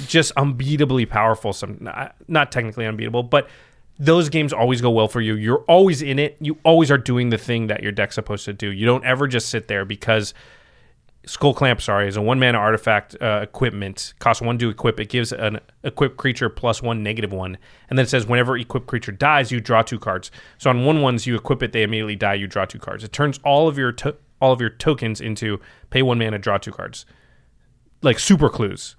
[0.06, 1.52] just unbeatably powerful.
[1.52, 3.48] Some not, uh, not technically unbeatable, but
[3.98, 5.34] those games always go well for you.
[5.34, 6.36] You're always in it.
[6.40, 8.70] You always are doing the thing that your deck's supposed to do.
[8.70, 10.32] You don't ever just sit there because
[11.24, 14.12] Skull Clamp, sorry, is a one mana artifact uh, equipment.
[14.18, 14.98] Costs one to equip.
[14.98, 17.58] It gives an equipped creature plus one negative one,
[17.88, 20.32] and then it says whenever equipped creature dies, you draw two cards.
[20.58, 22.34] So on one ones you equip it, they immediately die.
[22.34, 23.04] You draw two cards.
[23.04, 25.60] It turns all of your to- all of your tokens into
[25.90, 27.06] pay one mana, draw two cards,
[28.02, 28.96] like super clues.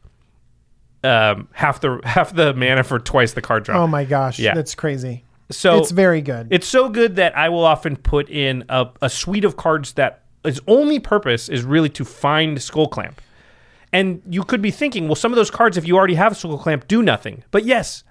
[1.03, 3.83] Um, half the half the mana for twice the card draw.
[3.83, 4.53] oh my gosh, Yeah.
[4.53, 5.25] that's crazy.
[5.51, 6.47] so it's very good.
[6.51, 10.22] it's so good that I will often put in a, a suite of cards that
[10.43, 13.21] its only purpose is really to find Skull Clamp.
[13.91, 16.57] And you could be thinking, well, some of those cards, if you already have Skull
[16.57, 17.43] Clamp, do nothing.
[17.51, 18.03] But yes,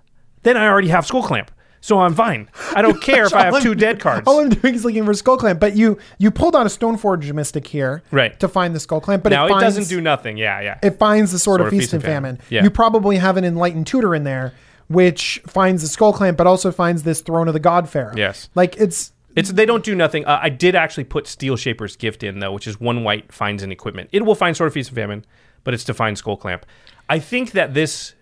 [0.43, 1.51] then I already have Skull Clamp.
[1.81, 2.49] So I'm fine.
[2.77, 4.29] I don't care if I have two dead cards.
[4.29, 7.33] All I'm doing is looking for Skull Clamp, but you you pulled out a Stoneforge
[7.33, 8.39] Mystic here, Right.
[8.39, 9.25] to find the Skull Clamp.
[9.25, 10.37] But now it, it, finds, doesn't do nothing.
[10.37, 10.79] Yeah, yeah.
[10.81, 12.39] It finds the Sword, of Feast and Famine.
[12.49, 12.63] Yeah.
[12.63, 14.55] You probably have an Enlightened Tutor in there,
[14.87, 18.15] which finds the Skull Clamp, but also finds this Throne of the God Pharaoh.
[18.17, 18.49] Yes.
[18.55, 20.25] like it's It's they don't do nothing.
[20.25, 23.63] Uh, I did actually put Steel Shaper's Gift in though, which is one white finds
[23.63, 24.11] an equipment.
[24.13, 25.25] It will find Sword of Feast and Famine,
[25.65, 26.67] but it's to find Skull Clamp.
[27.09, 28.15] I think that this,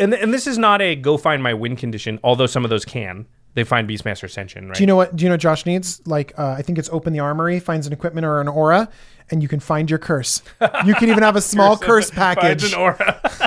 [0.00, 2.84] and and this is not a go find my win condition, although some of those
[2.84, 3.26] can.
[3.54, 4.76] They find Beastmaster Ascension, right?
[4.76, 5.16] Do you know what?
[5.16, 6.02] Do you know what Josh needs?
[6.06, 8.90] Like, uh, I think it's open the armory, finds an equipment or an aura,
[9.30, 10.42] and you can find your curse.
[10.84, 12.72] You can even have a small curse Finds package.
[12.74, 13.20] an aura.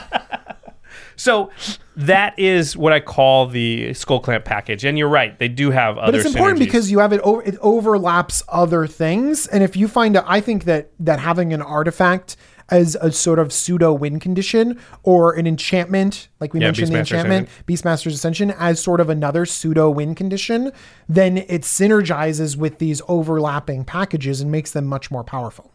[1.20, 1.52] so
[1.98, 5.38] that is what I call the Skull Clamp package, and you're right.
[5.38, 6.14] They do have other.
[6.14, 6.66] But it's important synergies.
[6.66, 7.20] because you have it.
[7.22, 11.52] Over, it overlaps other things, and if you find, a, I think that that having
[11.54, 12.38] an artifact
[12.70, 17.00] as a sort of pseudo win condition or an enchantment, like we Yeah, mentioned, the
[17.00, 20.72] enchantment Beastmaster's Ascension as sort of another pseudo win condition,
[21.08, 25.72] then it synergizes with these overlapping packages and makes them much more powerful.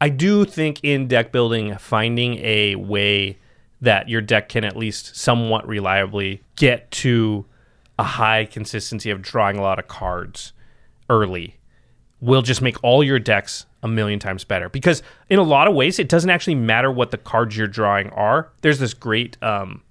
[0.00, 3.38] I do think in deck building, finding a way
[3.86, 7.46] that your deck can at least somewhat reliably get to
[7.96, 10.52] a high consistency of drawing a lot of cards
[11.08, 11.56] early
[12.20, 14.68] will just make all your decks a million times better.
[14.68, 18.10] Because in a lot of ways, it doesn't actually matter what the cards you're drawing
[18.10, 18.50] are.
[18.62, 19.82] There's this great um,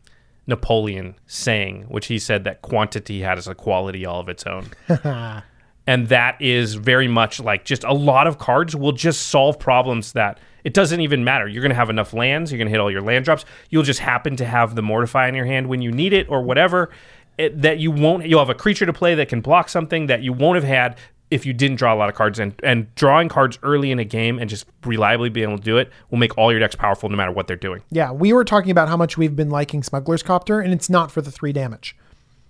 [0.45, 4.71] Napoleon saying, which he said that quantity has a quality all of its own
[5.87, 10.13] and that is very much like just a lot of cards will just solve problems
[10.13, 11.47] that it doesn't even matter.
[11.47, 12.51] You're going to have enough lands.
[12.51, 13.45] You're going to hit all your land drops.
[13.69, 16.41] You'll just happen to have the mortify in your hand when you need it or
[16.41, 16.89] whatever.
[17.37, 18.25] It, that you won't.
[18.25, 20.97] You'll have a creature to play that can block something that you won't have had
[21.29, 22.39] if you didn't draw a lot of cards.
[22.39, 25.77] And and drawing cards early in a game and just reliably being able to do
[25.77, 27.83] it will make all your decks powerful no matter what they're doing.
[27.91, 31.11] Yeah, we were talking about how much we've been liking Smuggler's Copter, and it's not
[31.11, 31.95] for the three damage.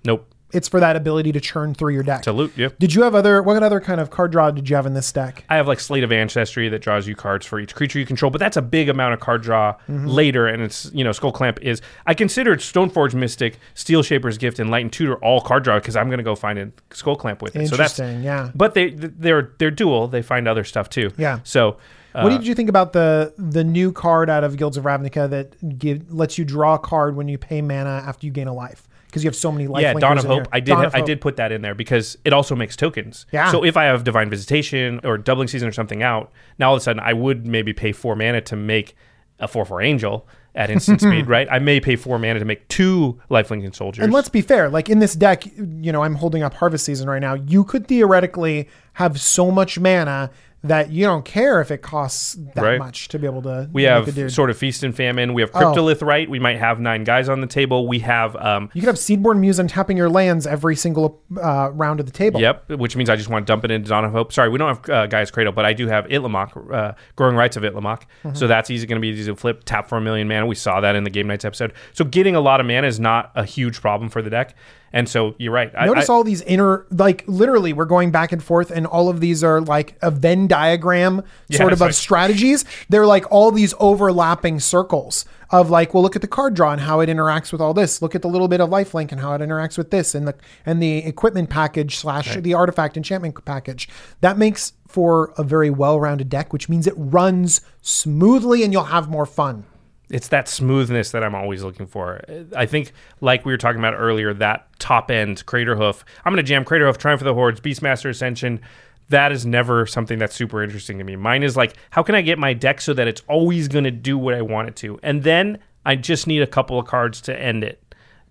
[0.06, 0.32] Nope.
[0.54, 2.22] It's for that ability to churn through your deck.
[2.22, 2.54] To loot.
[2.56, 2.70] Yeah.
[2.80, 3.42] Did you have other?
[3.44, 5.44] What other kind of card draw did you have in this deck?
[5.50, 8.30] I have like Slate of Ancestry that draws you cards for each creature you control,
[8.32, 10.08] but that's a big amount of card draw Mm-hmm.
[10.08, 10.48] later.
[10.48, 11.82] And it's, you know, Skull Clamp is.
[12.06, 15.96] I considered Stoneforge Mystic, Steel Shaper's Gift, and Light and Tutor all card draw because
[15.96, 17.68] I'm going to go find a Skull Clamp with it.
[17.68, 18.00] So that's.
[18.00, 18.24] Interesting.
[18.24, 18.52] yeah.
[18.56, 20.08] But they they're they're dual.
[20.08, 21.12] They find other stuff too.
[21.18, 21.40] Yeah.
[21.44, 21.78] So
[22.14, 25.30] uh, what did you think about the the new card out of Guilds of Ravnica
[25.32, 28.54] that give lets you draw a card when you pay mana after you gain a
[28.54, 28.88] life?
[29.16, 29.82] Because you have so many life.
[29.82, 30.46] yeah, Dawn of Hope.
[30.52, 30.76] I did.
[30.76, 33.26] I did put that in there because it also makes tokens.
[33.32, 33.50] Yeah.
[33.50, 36.82] So if I have Divine Visitation or Doubling Season or something out, now all of
[36.82, 38.98] a sudden I would maybe pay four mana to make
[39.40, 41.48] a four four Angel at instant speed, right?
[41.50, 44.04] I may pay four mana to make two lifelinking soldiers.
[44.04, 47.10] And let's be fair, like in this deck, you know, I'm holding up Harvest Season
[47.10, 47.36] right now.
[47.36, 50.30] You could theoretically have so much mana
[50.68, 52.80] that you don't care if it costs that Right.
[52.80, 53.70] much to be able to.
[53.72, 55.34] we have Sword of Feast and Famine.
[55.34, 55.60] We have Oh.
[55.60, 56.30] Cryptolith Rite?
[56.30, 57.88] We might have nine guys on the table.
[57.88, 61.70] We have um, You could have Seedborn Muse and tapping your lands every single uh,
[61.74, 62.40] round of the table.
[62.42, 64.34] Yep, which means I just want to dump it into Dawn of Hope.
[64.34, 67.58] Sorry, we don't have uh, Gaia's Cradle, but I do have Itlimoc, uh, Growing Rites
[67.58, 68.02] of Itlimoc.
[68.24, 68.34] Mm-hmm.
[68.36, 70.46] So that's easy going to be easy to flip, tap for a million mana.
[70.46, 71.74] We saw that in the Game Knights episode.
[71.94, 74.56] So getting a lot of mana is not a huge problem for the deck.
[74.96, 75.72] And so you're right.
[75.78, 79.10] I- Notice I, all these inner, like literally, we're going back and forth, and all
[79.10, 82.64] of these are like a Venn diagram Yeah, sort of it's of strategies.
[82.88, 86.80] They're like all these overlapping circles of like, well, look at the card draw and
[86.82, 88.02] how it interacts with all this.
[88.02, 90.36] Look at the little bit of lifelink and how it interacts with this, and the
[90.66, 93.90] and the equipment package slash the artifact enchantment package.
[94.22, 99.10] That makes for a very well-rounded deck, which means it runs smoothly, and you'll have
[99.10, 99.66] more fun.
[100.10, 102.22] It's that smoothness that I'm always looking for.
[102.56, 102.92] I think,
[103.22, 106.04] like we were talking about earlier, that top end Craterhoof.
[106.24, 108.62] I'm going to jam Craterhoof, Triumph of the Hordes, Beastmaster Ascension.
[109.10, 111.16] That is never something that's super interesting to me.
[111.16, 113.92] Mine is like, how can I get my deck so that it's always going to
[113.92, 115.00] do what I want it to?
[115.04, 117.82] And then I just need a couple of cards to end it.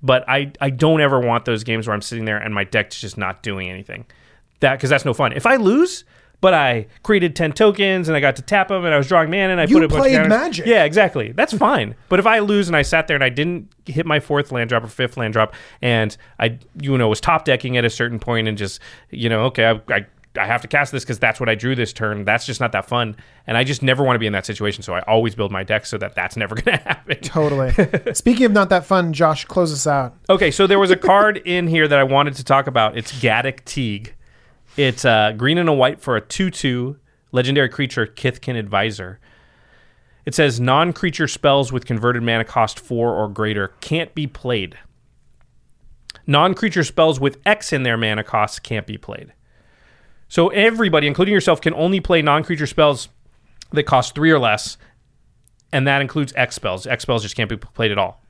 [0.02, 3.00] But I, I don't ever want those games where I'm sitting there and my deck's
[3.00, 4.04] just not doing anything.
[4.60, 5.32] That because that's no fun.
[5.32, 6.04] If I lose,
[6.44, 9.30] but I created ten tokens and I got to tap them and I was drawing
[9.30, 10.66] mana and I You put a bunch of counters- Magic.
[10.66, 11.32] Yeah, exactly.
[11.32, 11.94] That's fine.
[12.10, 14.68] But if I lose and I sat there and I didn't hit my fourth land
[14.68, 18.18] drop or fifth land drop, and I, you know, was top decking at a certain
[18.18, 18.78] point and just,
[19.08, 20.06] you know, okay, I, I,
[20.38, 22.26] I have to cast this because that's what I drew this turn.
[22.26, 23.16] That's just not that fun,
[23.46, 24.82] and I just never want to be in that situation.
[24.82, 27.20] So I always build my deck so that that's never going to happen.
[27.22, 27.72] Totally.
[28.12, 30.14] Speaking of not that fun, Josh, close us out.
[30.28, 32.98] Okay, so there was a card in here that I wanted to talk about.
[32.98, 34.10] It's Gaddock Teeg.
[34.76, 36.96] It's uh, green and a white for a 2 2
[37.32, 39.20] legendary creature, Kithkin Advisor.
[40.26, 44.78] It says non creature spells with converted mana cost 4 or greater can't be played.
[46.26, 49.32] Non creature spells with X in their mana cost can't be played.
[50.28, 53.08] So everybody, including yourself, can only play non creature spells
[53.72, 54.78] that cost 3 or less,
[55.72, 56.86] and that includes X spells.
[56.86, 58.22] X spells just can't be played at all.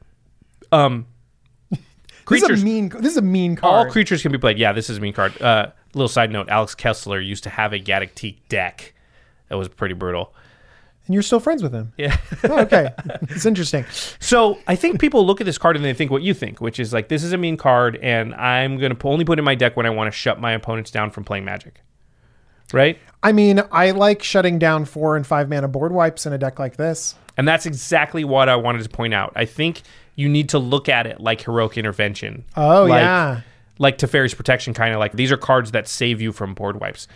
[0.73, 1.07] Um,
[2.29, 2.89] This is a mean.
[2.89, 3.87] This is a mean card.
[3.87, 4.59] all creatures can be played.
[4.59, 5.41] Yeah, this is a mean card.
[5.41, 8.95] Uh, little side note: Alex Kessler used to have a Gaddock Teeg deck.
[9.49, 10.33] That was pretty brutal.
[11.07, 11.93] and you're still friends with him.
[11.99, 12.17] Yeah.
[12.45, 12.91] Oh, okay,
[13.23, 13.85] it's interesting.
[14.21, 16.79] so I think people look at this card and they think what you think, which
[16.79, 19.55] is like this is a mean card, and I'm gonna only put it in my
[19.55, 21.81] deck when I want to shut my opponents down from playing Magic.
[22.73, 22.99] Right.
[23.23, 26.59] I mean, I like shutting down four and five mana board wipes in a deck
[26.59, 27.15] like this.
[27.37, 29.33] And that's exactly what I wanted to point out.
[29.37, 29.83] I think
[30.17, 32.45] you need to look at it like heroic intervention.
[32.57, 33.41] Oh, like, yeah.
[33.79, 37.09] Like Teferi's protection, kind of like these are cards that save you from board wipes.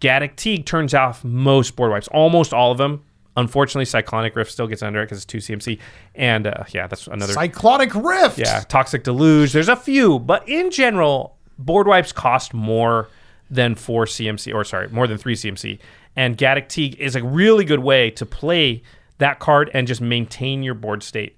[0.00, 3.02] Gaddock Teeg turns off most board wipes, almost all of them.
[3.36, 5.78] Unfortunately, Cyclonic Rift still gets under it because it's two CMC.
[6.14, 7.34] And uh, yeah, that's another.
[7.34, 8.38] Cyclonic Rift.
[8.38, 9.52] Yeah, Toxic Deluge.
[9.52, 13.08] There's a few, but in general, board wipes cost more
[13.50, 15.78] than four CMC, or sorry, more than three CMC.
[16.16, 18.82] And Gaddock Teeg is a really good way to play
[19.18, 21.36] that card and just maintain your board state.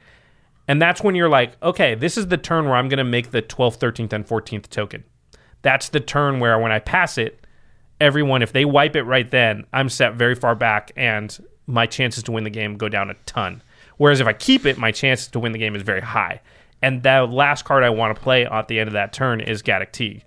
[0.68, 3.30] And that's when you're like, okay, this is the turn where I'm going to make
[3.30, 5.02] the 12th, 13th, and 14th token.
[5.62, 7.44] That's the turn where when I pass it,
[8.00, 12.22] everyone, if they wipe it right then, I'm set very far back and my chances
[12.24, 13.62] to win the game go down a ton.
[13.96, 16.40] Whereas if I keep it, my chances to win the game is very high.
[16.80, 19.62] And the last card I want to play at the end of that turn is
[19.62, 20.22] Gaddock Teeg.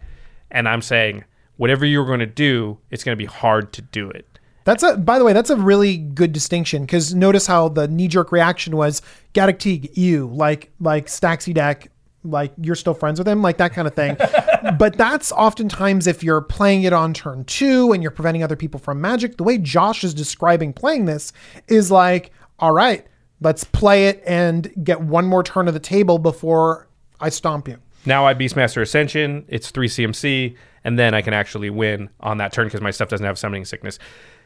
[0.50, 1.24] And I'm saying,
[1.56, 4.31] whatever you're going to do, it's going to be hard to do it.
[4.64, 4.98] That's a.
[4.98, 8.76] By the way, that's a really good distinction because notice how the knee jerk reaction
[8.76, 9.02] was
[9.34, 11.90] Gaddock Teeg, you like like Staxy deck,
[12.24, 14.18] like you're still friends with him, like that kind of thing.
[14.78, 18.80] but that's oftentimes if you're playing it on turn two and you're preventing other people
[18.80, 19.38] from magic.
[19.38, 21.34] The way Josh is describing playing this
[21.68, 23.06] is like, all right,
[23.40, 26.88] let's play it and get one more turn of the table before
[27.20, 27.78] I stomp you.
[28.06, 32.52] Now I Beastmaster Ascension, it's 3 CMC, and then I can actually win on that
[32.52, 34.00] turn because my stuff doesn't have summoning sickness.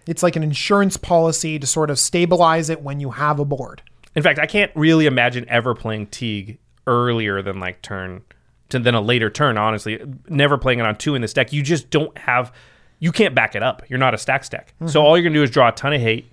[0.08, 3.82] It's like an insurance policy to sort of stabilize it when you have a board.
[4.16, 8.22] In fact, I can't really imagine ever playing Teeg earlier than like turn
[8.70, 10.02] to then a later turn, honestly.
[10.30, 11.52] Never playing it on two in this deck.
[11.54, 12.54] You just don't have
[13.00, 13.84] you can't back it up.
[13.90, 14.74] You're not a Stax deck.
[14.88, 16.32] So all you're gonna do is draw a ton of hate.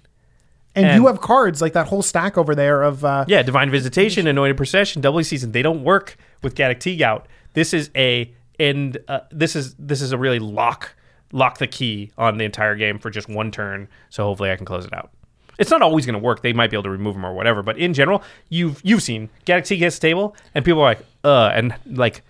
[0.74, 3.70] And, And- you have cards like that whole stack over there of uh, Yeah, Divine
[3.70, 7.26] Visitation, Anointed Procession, Doubly Season, they don't work with Gaddock Teeg out.
[7.54, 10.94] This is a and uh, this is this is a really lock
[11.32, 13.88] lock the key on the entire game for just one turn.
[14.10, 15.10] So hopefully I can close it out.
[15.58, 16.42] It's not always going to work.
[16.42, 17.62] They might be able to remove them or whatever.
[17.62, 20.84] But in general, you've you've seen Gaddock Teeg gets hits the table, and people are
[20.84, 22.22] like, uh, and like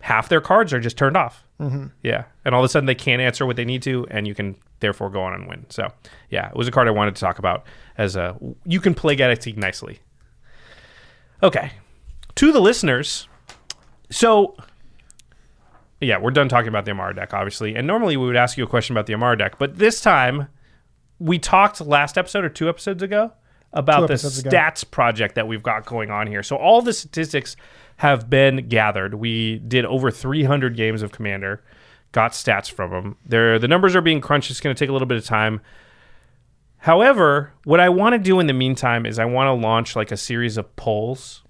[0.00, 1.44] half their cards are just turned off.
[1.60, 1.86] Mm-hmm.
[2.02, 4.34] Yeah, and all of a sudden they can't answer what they need to, and you
[4.34, 5.66] can therefore go on and win.
[5.68, 5.92] So
[6.30, 7.64] yeah, it was a card I wanted to talk about
[7.98, 10.00] as a you can play Gaddock Teeg nicely.
[11.42, 11.72] Okay,
[12.34, 13.28] to the listeners,
[14.10, 14.56] so
[16.00, 17.76] yeah, we're done talking about the Emmara deck, obviously.
[17.76, 20.48] And normally we would ask you a question about the Emmara deck, but this time
[21.18, 23.32] we talked last episode or two episodes ago
[23.72, 24.50] about Two the episodes ago.
[24.50, 26.42] stats project that we've got going on here.
[26.42, 27.54] So all the statistics
[27.98, 29.14] have been gathered.
[29.14, 31.62] We did over 300 games of Commander,
[32.12, 33.16] got stats from them.
[33.26, 34.50] They're, the numbers are being crunched.
[34.50, 35.60] It's going to take a little bit of time.
[36.78, 40.10] However, what I want to do in the meantime is I want to launch like
[40.10, 41.42] a series of polls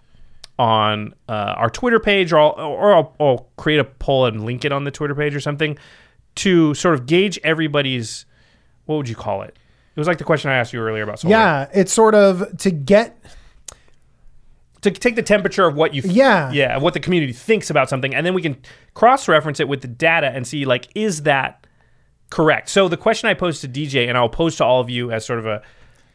[0.61, 4.67] on uh, our Twitter page, or I'll, or I'll, I'll create a poll and link
[4.67, 5.79] it on the Twitter page or something
[6.35, 8.27] to sort of gauge everybody's.
[8.85, 9.57] What would you call it?
[9.97, 11.21] It was like the question I asked you earlier about.
[11.21, 11.31] Solar.
[11.33, 13.17] Yeah, it's sort of to get
[14.83, 16.51] to take the temperature of what you Yeah.
[16.53, 18.57] yeah what the community thinks about something and then we can
[18.95, 21.67] cross reference it with the data and see like is that
[22.31, 25.13] correct so the question i posed to dj and i'll pose to all of you
[25.13, 25.61] as sort of a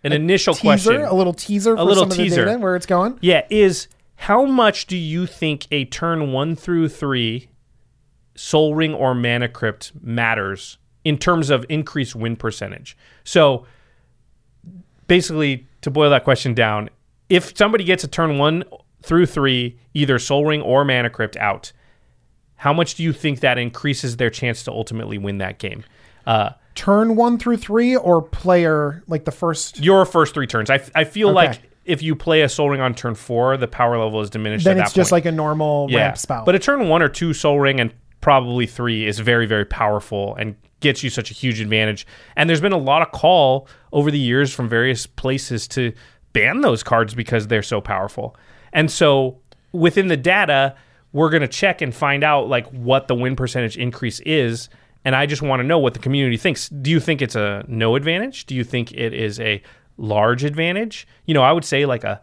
[0.03, 2.57] an initial teaser, question a little teaser for little some of teaser.
[2.57, 3.19] where it's going.
[3.21, 3.87] yeah is
[4.17, 7.49] how much do you think a turn one through three
[8.35, 13.65] soul ring or mana crypt matters in terms of increased win percentage so
[15.07, 16.89] basically to boil that question down
[17.29, 18.63] if somebody gets a turn one
[19.03, 21.71] through three either soul ring or mana crypt out
[22.55, 25.83] how much do you think that increases their chance to ultimately win that game
[26.25, 29.79] uh, Turn one through three or player like the first.
[29.79, 31.35] your first three turns i, I feel Okay.
[31.47, 34.65] like if you play a soul ring on turn four the power level is diminished
[34.65, 35.23] Then it's just point.
[35.23, 36.43] like a normal ramp spell.
[36.45, 40.35] But a turn one or two Soul Ring and probably three is very, very powerful
[40.35, 42.07] and gets you such a huge advantage.
[42.35, 45.93] And there's been a lot of call over the years from various places to
[46.33, 48.35] ban those cards because they're so powerful.
[48.73, 49.39] And so
[49.71, 50.75] within the data,
[51.13, 54.69] we're going to check and find out like what the win percentage increase is.
[55.05, 56.67] And I just want to know what the community thinks.
[56.67, 58.47] Do you think it's a no advantage?
[58.47, 59.61] Do you think it is a
[59.97, 61.07] large advantage?
[61.25, 62.21] You know, I would say like a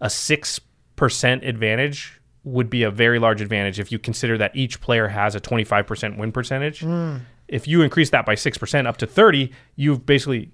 [0.00, 0.60] a six
[0.96, 5.34] percent advantage would be a very large advantage if you consider that each player has
[5.34, 6.84] a twenty five percent win percentage.
[7.48, 10.50] If you increase that by six percent up to thirty, you've basically,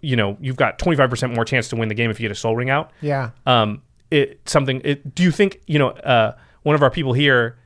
[0.00, 2.24] you know, you've got twenty five percent more chance to win the game if you
[2.24, 2.92] get a soul ring out.
[3.00, 3.30] yeah.
[3.46, 4.80] Um, it something.
[4.84, 5.90] It, do you think you know?
[5.90, 7.56] Uh, one of our people here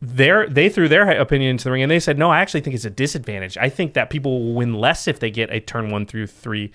[0.00, 2.74] their they threw their opinion into the ring and they said no i actually think
[2.74, 5.90] it's a disadvantage i think that people will win less if they get a turn
[5.90, 6.70] one through three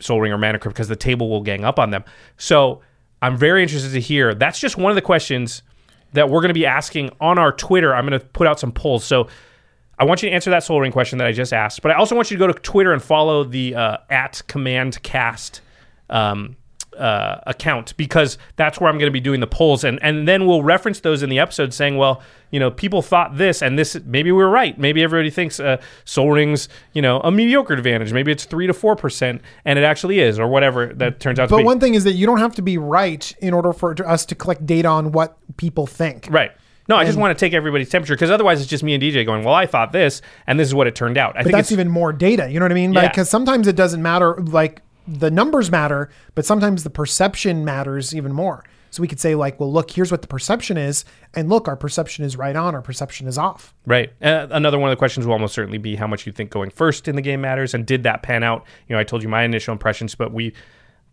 [0.00, 2.04] soul ring or mana crypt because the table will gang up on them.
[2.36, 2.82] So
[3.22, 5.62] i'm very interested to hear that's just one of the questions
[6.12, 7.94] that we're going to be asking on our twitter.
[7.94, 9.04] I'm going to put out some polls.
[9.04, 9.28] So
[9.98, 11.94] I want you to answer that Soul Ring question that I just asked, but I
[11.94, 15.62] also want you to go to Twitter and follow the uh, at Command Cast
[16.10, 16.56] um,
[16.96, 20.46] uh, account because that's where I'm going to be doing the polls, and and then
[20.46, 23.96] we'll reference those in the episode, saying, well, you know, people thought this, and this
[24.04, 24.78] maybe we were right.
[24.78, 28.12] Maybe everybody thinks uh, Soul Rings, you know, a mediocre advantage.
[28.12, 31.46] Maybe it's three to four percent, and it actually is, or whatever that turns out
[31.48, 31.64] to But be.
[31.64, 34.34] one thing is that you don't have to be right in order for us to
[34.34, 36.28] collect data on what people think.
[36.30, 36.52] Right.
[36.88, 39.26] No, I just want to take everybody's temperature because otherwise it's just me and DJ
[39.26, 41.34] going, well, I thought this, and this is what it turned out.
[41.34, 42.48] I But think that's even more data.
[42.48, 42.92] You know what I mean?
[42.92, 44.36] Because sometimes it doesn't matter.
[44.36, 48.64] Like the numbers matter, but sometimes the perception matters even more.
[48.90, 51.04] So we could say like, well, look, here's what the perception is,
[51.34, 53.74] and look, our perception is right on, our perception is off.
[53.84, 54.12] Right.
[54.22, 56.70] Uh, another one of the questions will almost certainly be how much you think going
[56.70, 58.64] first in the game matters, and did that pan out?
[58.88, 60.54] You know, I told you my initial impressions, but we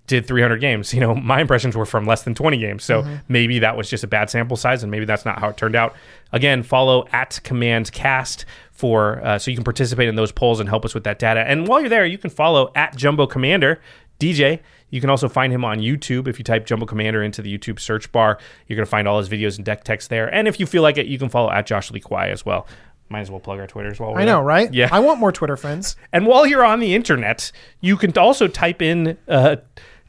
[0.08, 0.94] did 300 games.
[0.94, 4.04] You know, my impressions were from less than 20 games, so maybe that was just
[4.04, 5.96] a bad sample size, and maybe that's not how it turned out.
[6.32, 10.68] Again, follow at Command Cast for uh, so you can participate in those polls and
[10.68, 11.42] help us with that data.
[11.48, 13.80] And while you're there, you can follow at Jumbo Commander
[14.20, 14.60] DJ.
[14.90, 16.28] You can also find him on YouTube.
[16.28, 18.38] If you type Jumbo Commander into the YouTube search bar,
[18.68, 20.34] you're going to find all his videos and deck techs there.
[20.34, 22.68] And if you feel like it, you can follow at Josh Lee Kwai as well.
[23.10, 24.16] Might as well plug our Twitter as well.
[24.18, 24.74] I know, right?
[24.74, 24.90] Yeah.
[24.92, 25.96] I want more Twitter friends.
[26.14, 27.52] And while you're on the internet,
[27.82, 29.58] you can also type in uh,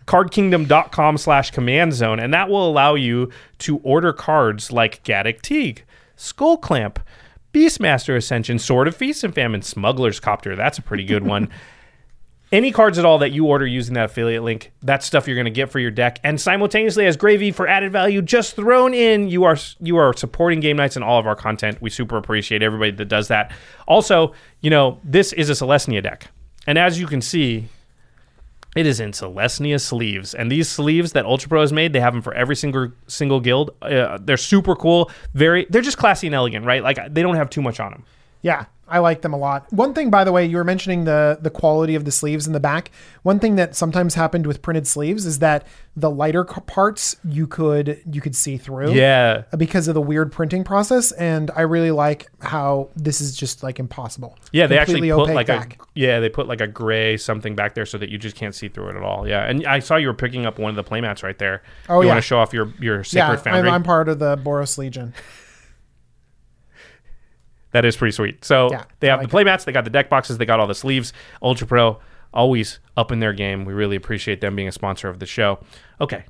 [0.06, 5.80] cardkingdom.com slash command zone, and that will allow you to order cards like Gaddock Teeg,
[6.16, 7.00] Skull Clamp,
[7.52, 10.56] Beastmaster Ascension, Sword of Feast and Famine, Smuggler's Copter.
[10.56, 11.48] That's a pretty good one.
[12.52, 15.46] Any cards at all that you order using that affiliate link, that's stuff you're going
[15.46, 19.28] to get for your deck, and simultaneously as gravy for added value just thrown in.
[19.28, 21.82] You are you are supporting Game Knights and all of our content.
[21.82, 23.50] We super appreciate everybody that does that.
[23.88, 26.28] Also, you know this is a Selesnya deck,
[26.64, 27.66] and as you can see,
[28.74, 32.12] it is in Selesnya sleeves, and these sleeves that Ultra Pro has made, they have
[32.12, 33.70] them for every single single guild.
[33.80, 35.10] Uh, they're super cool.
[35.32, 36.82] Very, they're just classy and elegant, right?
[36.82, 38.04] Like they don't have too much on them.
[38.42, 38.66] Yeah.
[38.86, 39.72] I like them a lot.
[39.72, 42.52] One thing, by the way, you were mentioning the the quality of the sleeves in
[42.52, 42.90] the back.
[43.22, 45.66] One thing that sometimes happened with printed sleeves is that
[45.96, 48.92] the lighter parts you could you could see through.
[48.92, 49.44] Yeah.
[49.56, 53.78] Because of the weird printing process, and I really like how this is just like
[53.78, 54.36] impossible.
[54.52, 55.80] Yeah, they actually put like back.
[55.80, 58.54] a yeah, they put like a gray something back there so that you just can't
[58.54, 59.26] see through it at all.
[59.26, 61.62] Yeah, and I saw you were picking up one of the playmats right there.
[61.88, 62.14] Oh, you yeah.
[62.14, 63.54] want to show off your your sacred yeah.
[63.54, 63.68] I'm.
[63.68, 65.14] I'm part of the Boros Legion.
[67.74, 68.44] That is pretty sweet.
[68.44, 70.68] So Yeah, they have like the playmats, they got the deck boxes, they got all
[70.68, 71.12] the sleeves.
[71.42, 71.98] Ultra Pro
[72.32, 73.64] always up in their game.
[73.64, 75.58] We really appreciate them being a sponsor of the show.
[76.00, 76.24] Okay,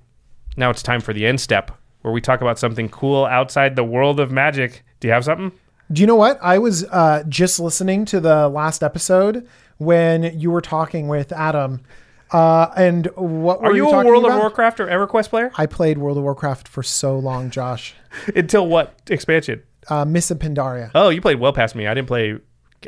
[0.56, 1.70] now it's time for the end step
[2.00, 4.84] where we talk about something cool outside the world of magic.
[5.00, 5.52] Do you have something?
[5.92, 6.38] Do you know what?
[6.42, 11.82] I was uh, just listening to the last episode when you were talking with Adam.
[12.30, 13.74] Uh, and what were you?
[13.74, 14.38] Are you a talking World of?
[14.38, 15.52] Warcraft or EverQuest player?
[15.56, 17.94] I played World of Warcraft for so long, Josh.
[18.34, 19.62] Until what expansion?
[19.88, 20.90] Uh, Mists of Pandaria.
[20.94, 21.86] Oh, you played well past me.
[21.86, 22.38] I didn't play.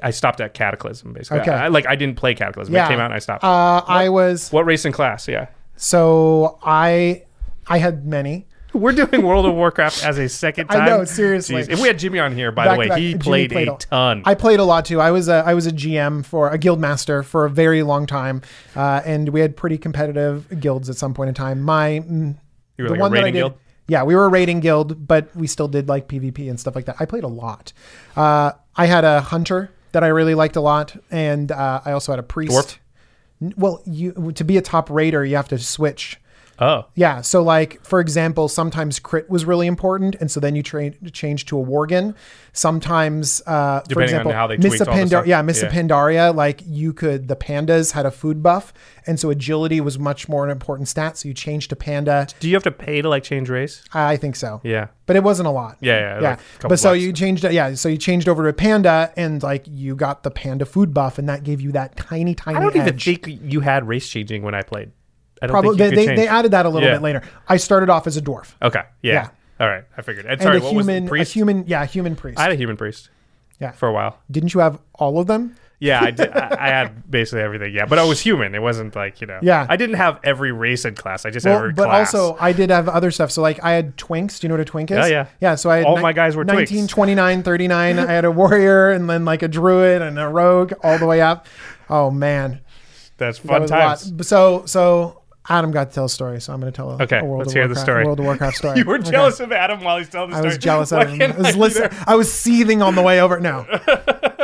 [0.03, 1.41] I stopped at Cataclysm basically.
[1.41, 1.51] Okay.
[1.53, 2.75] I, like I didn't play Cataclysm.
[2.75, 2.87] Yeah.
[2.87, 3.45] It came out and I stopped.
[3.45, 5.27] Uh, I was what race and class?
[5.29, 5.47] Yeah.
[5.77, 7.25] so I
[7.67, 8.47] I had many.
[8.77, 10.83] We're doing World of Warcraft as a second time.
[10.83, 11.63] I know, seriously.
[11.63, 11.71] Jeez.
[11.71, 13.51] If we had Jimmy on here, by Back the way, to back, he Jimmy played,
[13.53, 14.23] played a a- ton.
[14.27, 15.01] I played a lot too.
[15.01, 18.07] I was a I was a GM for a guild master for a very long
[18.07, 18.43] time,
[18.75, 21.63] uh, and we had pretty competitive guilds at some point in time.
[21.63, 22.37] My mm,
[22.77, 23.55] You were the like a one that I raiding did, guild?
[23.89, 26.87] Yeah, we were a raiding guild, but we still did like PvP and stuff like
[26.87, 26.97] that.
[26.99, 27.73] I played a lot.
[28.17, 32.13] Uh, I had a hunter that I really liked a lot, and uh, I also
[32.13, 32.53] had a priest.
[32.53, 32.79] Dwarf?
[33.57, 36.21] Well, you to be a top raider, you have to switch.
[36.59, 37.21] Oh, Yeah.
[37.21, 41.47] So, like for example, sometimes crit was really important, and so then you train change
[41.47, 42.15] to a worgen.
[42.53, 45.71] Sometimes, uh, for Depending on example, how they Miss tweaked the yeah, Miss Yeah.
[45.71, 48.73] Pandaria, like you could the pandas had a food buff,
[49.07, 51.19] and so agility was much more an important stat.
[51.19, 52.27] So you changed to panda.
[52.41, 53.85] do you have to pay to like change race?
[53.93, 54.61] I think so.
[54.65, 54.89] Yeah.
[55.07, 55.77] But it wasn't a lot.
[55.81, 56.29] Yeah, yeah, yeah.
[56.31, 57.03] like but so bucks.
[57.03, 57.45] you changed.
[57.45, 57.75] Yeah.
[57.75, 61.19] So you changed over to a panda, and like you got the panda food buff,
[61.19, 62.57] and that gave you that tiny, tiny.
[62.57, 64.91] I don't even think you had race changing when I played.
[65.43, 66.95] I don't Probably they, they, added that a little Yeah.
[66.95, 67.23] bit later.
[67.49, 68.55] I started off as a dwarf.
[68.63, 68.83] okay.
[69.03, 69.13] Yeah.
[69.13, 69.29] Yeah.
[69.61, 69.85] All right.
[69.97, 70.25] I figured.
[70.27, 71.33] And, and sorry, a what was human, the a priest?
[71.33, 72.39] human, yeah, a human priest.
[72.39, 73.11] I had a human priest.
[73.59, 73.73] Yeah.
[73.73, 74.19] For a while.
[74.31, 75.57] Didn't you have all of them?
[75.79, 76.31] Yeah, I did.
[76.31, 77.75] I, I had basically everything.
[77.75, 78.55] Yeah, but I was human.
[78.55, 79.39] It wasn't like you know.
[79.43, 79.67] Yeah.
[79.69, 81.27] I didn't have every race and class.
[81.27, 82.15] I just had Well, every but class.
[82.15, 83.31] also I did have other stuff.
[83.31, 84.41] So like I had twinks.
[84.41, 84.97] Do you know what a twink is?
[84.99, 85.27] Yeah, yeah.
[85.41, 85.55] Yeah.
[85.55, 86.89] So I had All my guys were twinks.
[86.89, 87.99] 29, 39.
[87.99, 91.21] I had a warrior and then like a druid and a rogue all the way
[91.21, 91.47] up.
[91.91, 92.61] Oh man,
[93.19, 93.69] that's fun lot.
[93.69, 94.27] times.
[94.27, 96.41] So so Adam got to tell a story.
[96.41, 98.05] So I'm going to tell a, Okay, a World let's of hear the Warcraft, story.
[98.05, 98.79] World of Warcraft story.
[98.79, 99.11] You were Okay.
[99.11, 100.51] jealous of Adam while he's telling the I story.
[100.51, 101.23] I was jealous of him.
[101.33, 101.91] I was be listening.
[102.07, 103.39] I was seething on the way over.
[103.41, 103.67] No.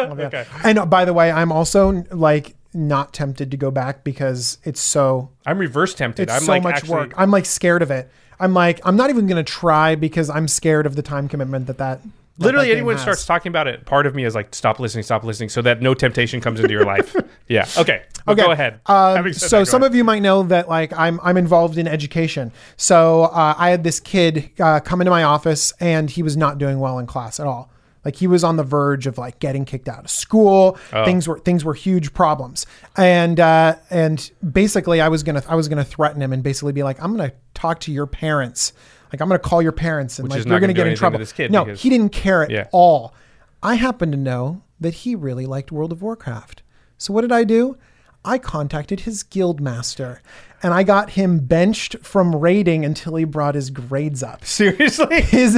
[0.03, 0.45] Okay.
[0.65, 4.81] And uh, by the way, I'm also like not tempted to go back because it's
[4.81, 6.25] so I'm reverse tempted.
[6.25, 7.15] it's I'm so like much actually, work.
[7.17, 8.11] I'm like scared of it.
[8.41, 11.79] I'm like I'm not even gonna try because I'm scared of the time commitment that
[11.79, 12.01] that.
[12.39, 13.03] Literally, anyone has.
[13.03, 15.83] starts talking about it, part of me is like, stop listening, stop listening, so that
[15.83, 17.15] no temptation comes into your life.
[17.49, 17.67] Yeah.
[17.77, 18.03] Okay.
[18.25, 18.45] But Okay.
[18.45, 18.81] Go ahead.
[18.87, 19.93] Um, so that, go some ahead.
[19.93, 22.51] of you might know that like I'm I'm involved in education.
[22.79, 26.57] So uh, I had this kid uh, come into my office and he was not
[26.57, 27.71] doing well in class at all.
[28.07, 30.79] Like he was on the verge of like getting kicked out of school.
[30.95, 31.05] Oh.
[31.05, 32.65] Things were things were huge problems.
[32.97, 36.85] And uh, and basically I was gonna I was gonna threaten him and basically be
[36.85, 38.73] like I'm gonna talk to your parents.
[39.13, 40.99] Like I'm gonna call your parents and Which like you're gonna gonna get in to
[40.99, 41.19] trouble.
[41.19, 42.67] this kid no, because- he didn't care at Yeah.
[42.73, 43.15] all.
[43.63, 46.63] I happen to know that he really liked World of Warcraft.
[46.99, 47.77] So what did I do?
[48.25, 50.23] I contacted his guild master
[50.63, 54.45] and I got him benched from raiding until he brought his grades up.
[54.47, 55.55] seriously, His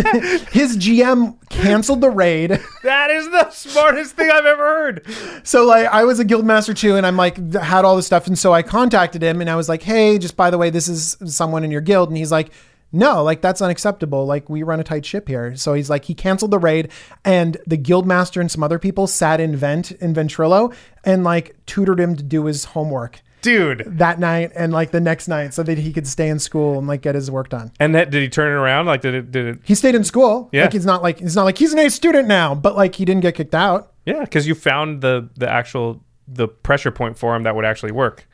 [0.50, 2.58] his GM canceled the raid.
[2.82, 5.06] that is the smartest thing I've ever heard.
[5.44, 8.26] So like I was a guild master too and I'm like had all this stuff
[8.26, 10.88] and so I contacted him and I was like, "Hey, just by the way, this
[10.88, 12.50] is someone in your guild." And he's like,
[12.94, 14.24] "No, like that's unacceptable.
[14.24, 16.90] Like we run a tight ship here." So he's like he canceled the raid
[17.24, 20.72] and the guild master and some other people sat in vent in Ventrilo
[21.04, 23.84] and like tutored him to do his homework Dude.
[23.86, 26.88] that night and like the next night so that he could stay in school and
[26.88, 27.72] like get his work done.
[27.78, 28.86] And that did he turn it around?
[28.86, 30.48] Like did it did it He stayed in school.
[30.52, 30.62] Yeah.
[30.62, 33.04] Like he's not like he's not like he's an A student now, but like he
[33.04, 33.92] didn't get kicked out.
[34.06, 37.92] Yeah, because you found the the actual the pressure point for him that would actually
[37.92, 38.26] work.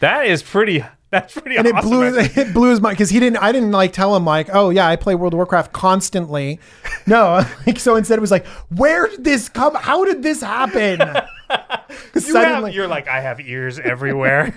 [0.00, 0.84] That is pretty.
[1.10, 1.90] That's pretty and it awesome.
[1.90, 4.68] blew it blew his mind because he didn't I didn't like tell him like oh
[4.70, 6.60] yeah I play World of Warcraft constantly
[7.06, 11.00] no like so instead it was like where did this come how did this happen
[12.14, 14.54] You suddenly have, you're like I have ears everywhere.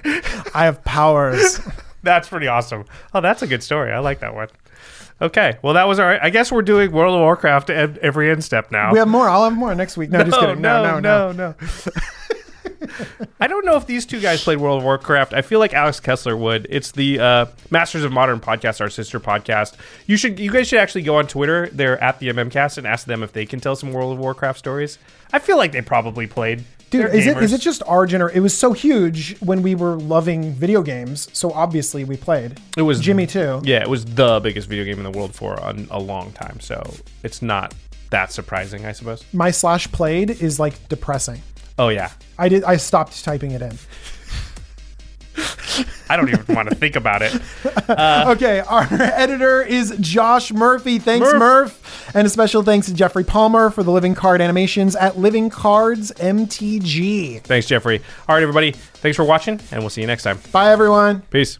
[0.54, 1.62] I have powers
[2.04, 2.86] that's pretty awesome.
[3.14, 3.92] Oh, that's a good story.
[3.92, 4.48] I like that one.
[5.22, 6.20] Okay, well that was all right.
[6.22, 8.92] I guess we're doing World of Warcraft every end step now.
[8.92, 11.56] we have more I'll have more next week no, just kidding no no no, no.
[13.40, 15.34] I don't know if these two guys played World of Warcraft.
[15.34, 16.68] I feel like Alex Kessler would.
[16.70, 19.76] It's the uh, Masters of Modern podcast, our sister podcast.
[20.08, 21.70] You should, you guys should actually go on Twitter.
[21.72, 24.60] They're at the MMcast and ask them if they can tell some World of Warcraft
[24.60, 24.98] stories.
[25.34, 26.64] I feel like they probably played.
[26.90, 28.30] Dude, They're is it is it just our gener?
[28.34, 32.60] It was so huge when we were loving video games, so obviously we played.
[32.76, 33.62] It was Jimmy too.
[33.64, 36.60] Yeah, it was the biggest video game in the world for a, a long time.
[36.60, 36.84] So
[37.24, 37.74] it's not
[38.10, 39.24] that surprising, I suppose.
[39.32, 41.42] My slash played is like depressing.
[41.82, 42.64] Oh yeah, I did.
[42.64, 43.76] I stopped typing it in.
[46.08, 47.34] I don't even want to think about it.
[47.92, 50.98] Uh, okay, our editor is Josh Murphy.
[50.98, 51.40] Thanks, Murph.
[51.40, 52.16] Murph.
[52.16, 56.12] And a special thanks to Jeffrey Palmer for the living card animations at Living Cards
[56.14, 57.42] MTG.
[57.42, 58.02] Thanks, Jeffrey.
[58.30, 58.72] All right, everybody.
[58.72, 60.40] Thanks for watching, and we'll see you next time.
[60.54, 61.22] Bye, everyone.
[61.32, 61.60] Peace.